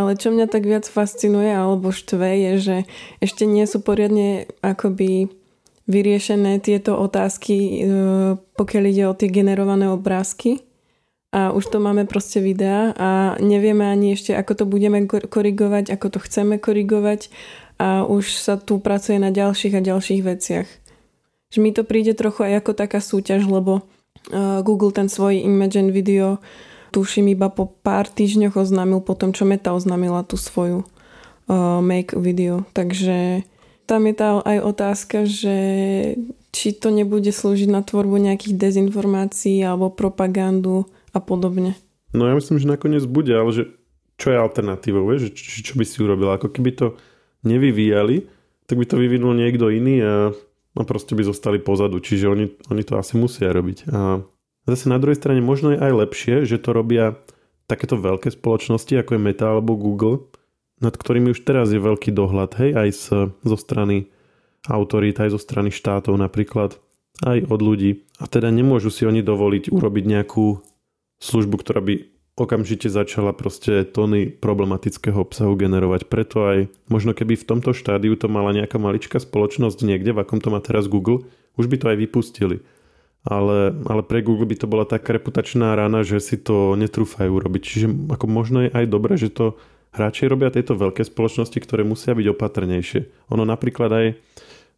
Ale 0.00 0.16
čo 0.16 0.32
mňa 0.32 0.48
tak 0.48 0.64
viac 0.64 0.88
fascinuje 0.88 1.52
alebo 1.52 1.92
štve 1.92 2.30
je, 2.40 2.52
že 2.56 2.76
ešte 3.20 3.44
nie 3.44 3.68
sú 3.68 3.84
poriadne 3.84 4.48
akoby 4.64 5.28
vyriešené 5.84 6.60
tieto 6.64 6.96
otázky, 6.96 7.56
e, 7.56 7.76
pokiaľ 8.56 8.84
ide 8.88 9.04
o 9.08 9.14
tie 9.16 9.28
generované 9.28 9.88
obrázky. 9.88 10.64
A 11.34 11.50
už 11.50 11.66
to 11.66 11.82
máme 11.82 12.06
proste 12.06 12.38
videá 12.38 12.94
a 12.94 13.34
nevieme 13.42 13.82
ani 13.82 14.14
ešte, 14.14 14.30
ako 14.38 14.52
to 14.54 14.64
budeme 14.70 15.02
korigovať, 15.10 15.90
ako 15.90 16.06
to 16.14 16.18
chceme 16.22 16.62
korigovať 16.62 17.26
a 17.74 18.06
už 18.06 18.38
sa 18.38 18.54
tu 18.54 18.78
pracuje 18.78 19.18
na 19.18 19.34
ďalších 19.34 19.74
a 19.74 19.82
ďalších 19.82 20.22
veciach. 20.22 20.68
Že 21.50 21.58
mi 21.58 21.74
to 21.74 21.82
príde 21.82 22.14
trochu 22.14 22.46
aj 22.46 22.62
ako 22.62 22.72
taká 22.78 23.02
súťaž, 23.02 23.50
lebo 23.50 23.82
e, 24.30 24.62
Google 24.62 24.94
ten 24.94 25.10
svoj 25.10 25.42
Imagine 25.42 25.90
video 25.90 26.38
tuším 26.94 27.34
iba 27.34 27.50
po 27.50 27.66
pár 27.66 28.06
týždňoch 28.06 28.54
oznámil 28.54 29.02
po 29.02 29.18
tom, 29.18 29.34
čo 29.34 29.42
Meta 29.42 29.74
oznámila 29.74 30.22
tú 30.22 30.38
svoju 30.38 30.86
uh, 31.50 31.82
make 31.82 32.14
video. 32.14 32.62
Takže 32.70 33.42
tam 33.84 34.08
je 34.08 34.14
tá 34.16 34.40
aj 34.40 34.58
otázka, 34.64 35.16
že 35.28 35.56
či 36.54 36.68
to 36.74 36.88
nebude 36.88 37.28
slúžiť 37.28 37.68
na 37.70 37.84
tvorbu 37.84 38.16
nejakých 38.18 38.56
dezinformácií 38.56 39.60
alebo 39.60 39.92
propagandu 39.92 40.88
a 41.12 41.20
podobne. 41.20 41.76
No 42.14 42.30
ja 42.30 42.34
myslím, 42.38 42.62
že 42.62 42.70
nakoniec 42.70 43.04
bude, 43.04 43.34
ale 43.34 43.50
že 43.50 43.62
čo 44.16 44.30
je 44.30 44.38
alternatívou, 44.38 45.10
vieš? 45.10 45.34
Či, 45.34 45.66
čo 45.66 45.74
by 45.74 45.84
si 45.84 45.98
urobil? 45.98 46.30
Ako 46.30 46.48
keby 46.54 46.70
to 46.78 46.86
nevyvíjali, 47.42 48.30
tak 48.70 48.78
by 48.78 48.86
to 48.86 48.96
vyvinul 48.96 49.34
niekto 49.34 49.68
iný 49.68 50.00
a 50.00 50.14
a 50.74 50.82
proste 50.82 51.14
by 51.14 51.22
zostali 51.22 51.62
pozadu, 51.62 52.02
čiže 52.02 52.26
oni, 52.26 52.46
oni 52.70 52.82
to 52.82 52.98
asi 52.98 53.14
musia 53.14 53.54
robiť. 53.54 53.86
A 53.94 54.26
zase 54.66 54.90
na 54.90 54.98
druhej 54.98 55.18
strane 55.18 55.38
možno 55.38 55.70
je 55.70 55.78
aj 55.78 55.92
lepšie, 55.94 56.34
že 56.42 56.58
to 56.58 56.74
robia 56.74 57.14
takéto 57.70 57.94
veľké 57.94 58.34
spoločnosti, 58.34 58.90
ako 58.98 59.16
je 59.16 59.20
Meta 59.22 59.54
alebo 59.54 59.78
Google, 59.78 60.26
nad 60.82 60.94
ktorými 60.94 61.34
už 61.34 61.46
teraz 61.46 61.70
je 61.70 61.78
veľký 61.78 62.10
dohľad, 62.10 62.50
hej, 62.58 62.70
aj 62.74 62.88
z, 62.94 63.04
zo 63.30 63.56
strany 63.58 64.10
autorít, 64.66 65.20
aj 65.20 65.36
zo 65.36 65.40
strany 65.40 65.70
štátov 65.70 66.16
napríklad, 66.16 66.80
aj 67.22 67.46
od 67.46 67.60
ľudí. 67.60 68.08
A 68.18 68.26
teda 68.26 68.50
nemôžu 68.50 68.90
si 68.90 69.06
oni 69.06 69.22
dovoliť 69.22 69.70
urobiť 69.70 70.04
nejakú 70.08 70.64
službu, 71.22 71.56
ktorá 71.62 71.80
by 71.84 71.94
okamžite 72.34 72.90
začala 72.90 73.30
proste 73.30 73.86
tóny 73.86 74.26
problematického 74.26 75.14
obsahu 75.22 75.54
generovať. 75.54 76.10
Preto 76.10 76.36
aj 76.50 76.58
možno 76.90 77.14
keby 77.14 77.38
v 77.38 77.46
tomto 77.46 77.70
štádiu 77.70 78.18
to 78.18 78.26
mala 78.26 78.50
nejaká 78.50 78.74
maličká 78.74 79.22
spoločnosť 79.22 79.86
niekde, 79.86 80.10
v 80.10 80.26
akom 80.26 80.42
to 80.42 80.50
má 80.50 80.58
teraz 80.58 80.90
Google, 80.90 81.30
už 81.54 81.70
by 81.70 81.76
to 81.78 81.86
aj 81.94 81.96
vypustili. 82.02 82.66
Ale, 83.24 83.72
ale 83.88 84.02
pre 84.04 84.20
Google 84.20 84.44
by 84.44 84.56
to 84.58 84.66
bola 84.68 84.84
taká 84.84 85.16
reputačná 85.16 85.72
rána, 85.72 86.04
že 86.04 86.20
si 86.20 86.36
to 86.36 86.76
netrúfajú 86.76 87.32
robiť. 87.32 87.62
Čiže 87.64 87.86
ako 88.12 88.26
možno 88.28 88.68
je 88.68 88.70
aj 88.74 88.84
dobré, 88.84 89.16
že 89.16 89.32
to 89.32 89.56
hráči 89.94 90.26
robia 90.26 90.50
tieto 90.50 90.74
veľké 90.74 91.06
spoločnosti, 91.06 91.58
ktoré 91.62 91.86
musia 91.86 92.12
byť 92.12 92.26
opatrnejšie. 92.34 93.30
Ono 93.30 93.46
napríklad 93.46 93.90
aj 93.94 94.06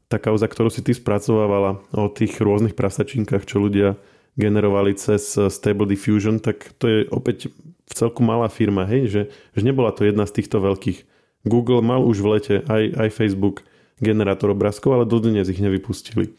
tá 0.07 0.23
kauza, 0.23 0.47
ktorú 0.47 0.71
si 0.71 0.85
ty 0.85 0.95
spracovávala 0.95 1.83
o 1.97 2.07
tých 2.13 2.39
rôznych 2.39 2.79
prasačinkách, 2.79 3.49
čo 3.49 3.59
ľudia 3.59 3.99
generovali 4.39 4.95
cez 4.95 5.35
eh, 5.35 5.49
Stable 5.49 5.89
Diffusion, 5.89 6.39
tak 6.39 6.77
to 6.77 6.85
je 6.87 6.99
opäť 7.09 7.51
v 7.87 7.93
celku 7.95 8.21
malá 8.21 8.53
firma, 8.53 8.85
hej, 8.85 9.09
že, 9.09 9.23
že 9.55 9.63
nebola 9.65 9.95
to 9.95 10.05
jedna 10.05 10.29
z 10.29 10.43
týchto 10.43 10.61
veľkých. 10.61 11.07
Google 11.47 11.81
mal 11.81 12.03
už 12.03 12.19
v 12.21 12.31
lete 12.39 12.55
aj, 12.67 12.83
aj 12.99 13.09
Facebook 13.15 13.63
generátor 14.03 14.53
obrázkov, 14.53 14.99
ale 14.99 15.05
dodnes 15.09 15.47
ich 15.47 15.63
nevypustili. 15.63 16.35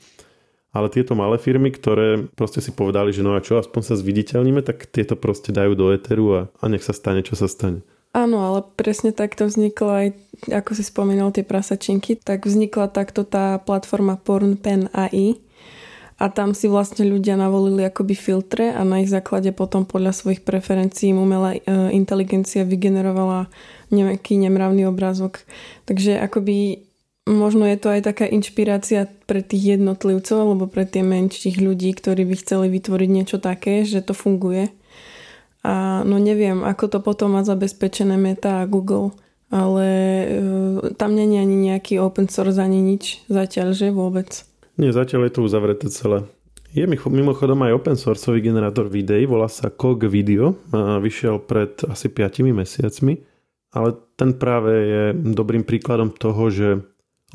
Ale 0.75 0.91
tieto 0.91 1.15
malé 1.15 1.39
firmy, 1.39 1.71
ktoré 1.71 2.27
proste 2.35 2.59
si 2.59 2.75
povedali, 2.75 3.15
že 3.15 3.23
no 3.23 3.33
a 3.33 3.41
čo, 3.41 3.57
aspoň 3.57 3.81
sa 3.81 3.95
zviditeľníme, 3.95 4.61
tak 4.61 4.85
tieto 4.91 5.15
proste 5.15 5.55
dajú 5.55 5.73
do 5.73 5.89
Etheru 5.95 6.27
a, 6.35 6.41
a 6.59 6.65
nech 6.67 6.83
sa 6.83 6.91
stane, 6.91 7.23
čo 7.23 7.39
sa 7.39 7.47
stane. 7.47 7.81
Áno, 8.17 8.41
ale 8.41 8.65
presne 8.73 9.13
takto 9.13 9.45
vzniklo 9.45 9.89
aj, 9.93 10.07
ako 10.49 10.73
si 10.73 10.81
spomínal 10.81 11.29
tie 11.29 11.45
prasačinky, 11.45 12.17
tak 12.17 12.49
vznikla 12.49 12.89
takto 12.89 13.21
tá 13.21 13.61
platforma 13.61 14.17
PornPen 14.17 14.89
AI, 14.89 15.37
a 16.17 16.33
tam 16.33 16.57
si 16.57 16.65
vlastne 16.65 17.05
ľudia 17.05 17.37
navolili 17.37 17.85
akoby 17.85 18.17
filtre 18.17 18.73
a 18.73 18.81
na 18.81 19.05
ich 19.05 19.09
základe 19.13 19.53
potom 19.53 19.85
podľa 19.85 20.17
svojich 20.17 20.41
preferencií 20.41 21.13
umelá 21.13 21.53
e, 21.53 21.61
inteligencia 21.93 22.65
vygenerovala 22.65 23.53
nejaký 23.93 24.41
nemravný 24.41 24.89
obrázok. 24.89 25.45
Takže 25.85 26.17
akoby 26.17 26.89
možno 27.29 27.69
je 27.69 27.77
to 27.77 27.93
aj 27.93 28.01
taká 28.01 28.25
inšpirácia 28.25 29.05
pre 29.29 29.45
tých 29.45 29.77
jednotlivcov 29.77 30.37
alebo 30.41 30.65
pre 30.65 30.89
tie 30.89 31.05
menších 31.05 31.61
ľudí, 31.61 31.93
ktorí 31.93 32.25
by 32.25 32.35
chceli 32.41 32.73
vytvoriť 32.73 33.09
niečo 33.13 33.37
také, 33.37 33.85
že 33.85 34.01
to 34.01 34.17
funguje. 34.17 34.73
A 35.67 35.99
no 36.07 36.15
neviem, 36.15 36.63
ako 36.63 36.87
to 36.87 36.99
potom 37.03 37.35
má 37.35 37.43
zabezpečené 37.43 38.15
Meta 38.15 38.63
a 38.63 38.69
Google, 38.71 39.11
ale 39.51 39.87
e, 39.91 40.25
tam 40.95 41.11
není 41.11 41.35
ani 41.35 41.59
nejaký 41.67 41.99
open 41.99 42.31
source 42.31 42.55
ani 42.55 42.79
nič 42.79 43.27
zatiaľ, 43.27 43.75
že 43.75 43.91
vôbec. 43.91 44.47
Nie, 44.79 44.95
zatiaľ 44.95 45.27
je 45.27 45.33
to 45.35 45.43
uzavreté 45.43 45.91
celé. 45.91 46.23
Je 46.71 46.87
mimochodom 46.87 47.59
aj 47.67 47.75
open 47.75 47.97
sourceový 47.99 48.39
generátor 48.39 48.87
videí, 48.87 49.27
volá 49.27 49.51
sa 49.51 49.67
Cog 49.67 50.07
Video, 50.07 50.55
vyšiel 50.75 51.43
pred 51.43 51.83
asi 51.87 52.11
5 52.11 52.43
mesiacmi, 52.43 53.17
ale 53.75 53.97
ten 54.15 54.35
práve 54.35 54.71
je 54.71 55.03
dobrým 55.15 55.63
príkladom 55.67 56.13
toho, 56.15 56.43
že 56.47 56.67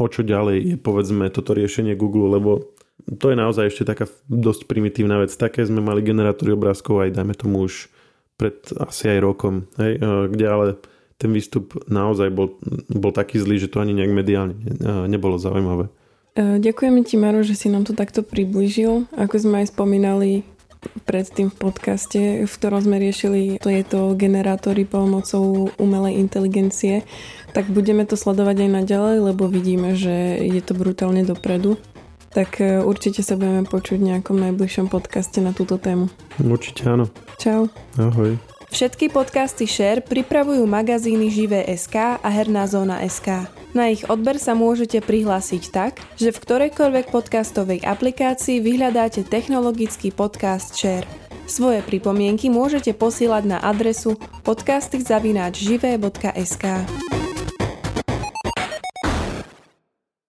o 0.01 0.07
čo 0.09 0.25
ďalej 0.25 0.57
je 0.63 0.77
povedzme 0.81 1.29
toto 1.29 1.53
riešenie 1.53 1.99
Google, 1.99 2.39
lebo 2.39 2.73
to 3.19 3.35
je 3.35 3.37
naozaj 3.37 3.73
ešte 3.73 3.85
taká 3.89 4.07
dosť 4.31 4.71
primitívna 4.71 5.21
vec. 5.21 5.35
Také 5.35 5.67
sme 5.67 5.83
mali 5.83 6.07
generátory 6.07 6.55
obrázkov 6.55 7.03
aj 7.03 7.17
dajme 7.19 7.35
tomu 7.35 7.67
už 7.67 7.92
pred 8.43 8.59
asi 8.83 9.15
aj 9.15 9.19
rokom, 9.23 9.71
hej, 9.79 10.03
kde 10.03 10.47
ale 10.51 10.67
ten 11.15 11.31
výstup 11.31 11.79
naozaj 11.87 12.35
bol, 12.35 12.59
bol 12.91 13.15
taký 13.15 13.39
zlý, 13.39 13.63
že 13.63 13.71
to 13.71 13.79
ani 13.79 13.95
nejak 13.95 14.11
mediálne 14.11 14.59
nebolo 15.07 15.39
zaujímavé. 15.39 15.87
E, 16.35 16.59
ďakujeme 16.59 17.07
ti, 17.07 17.15
Maro, 17.15 17.47
že 17.47 17.55
si 17.55 17.71
nám 17.71 17.87
to 17.87 17.95
takto 17.95 18.27
priblížil. 18.27 19.07
Ako 19.15 19.39
sme 19.39 19.63
aj 19.63 19.71
spomínali 19.71 20.43
predtým 21.07 21.47
v 21.47 21.57
podcaste, 21.57 22.21
v 22.43 22.53
ktorom 22.59 22.83
sme 22.83 22.99
riešili 22.99 23.63
tieto 23.63 24.19
generátory 24.19 24.83
pomocou 24.83 25.71
umelej 25.79 26.19
inteligencie, 26.19 27.07
tak 27.55 27.71
budeme 27.71 28.03
to 28.03 28.19
sledovať 28.19 28.67
aj 28.67 28.71
naďalej, 28.83 29.17
lebo 29.31 29.47
vidíme, 29.47 29.95
že 29.95 30.43
je 30.43 30.59
to 30.59 30.75
brutálne 30.75 31.23
dopredu. 31.23 31.79
Tak 32.33 32.65
e, 32.65 32.81
určite 32.81 33.21
sa 33.21 33.37
budeme 33.37 33.69
počuť 33.69 34.01
v 34.01 34.17
nejakom 34.17 34.41
najbližšom 34.41 34.89
podcaste 34.89 35.45
na 35.45 35.53
túto 35.53 35.77
tému. 35.77 36.09
Určite 36.41 36.89
áno. 36.89 37.13
Čau. 37.37 37.69
Ahoj. 38.01 38.41
Všetky 38.73 39.13
podcasty 39.13 39.69
Share 39.69 40.01
pripravujú 40.01 40.65
magazíny 40.65 41.29
Živé.sk 41.29 42.25
a 42.25 42.29
Herná 42.33 42.65
zóna 42.65 43.05
SK. 43.05 43.53
Na 43.77 43.93
ich 43.93 44.09
odber 44.09 44.41
sa 44.41 44.57
môžete 44.57 45.05
prihlásiť 45.05 45.63
tak, 45.69 46.01
že 46.17 46.33
v 46.33 46.41
ktorejkoľvek 46.41 47.13
podcastovej 47.13 47.85
aplikácii 47.85 48.65
vyhľadáte 48.65 49.29
technologický 49.29 50.09
podcast 50.09 50.73
Share. 50.73 51.05
Svoje 51.45 51.85
pripomienky 51.85 52.49
môžete 52.49 52.97
posílať 52.97 53.45
na 53.45 53.61
adresu 53.61 54.17
podcasty.živé.sk. 54.41 56.65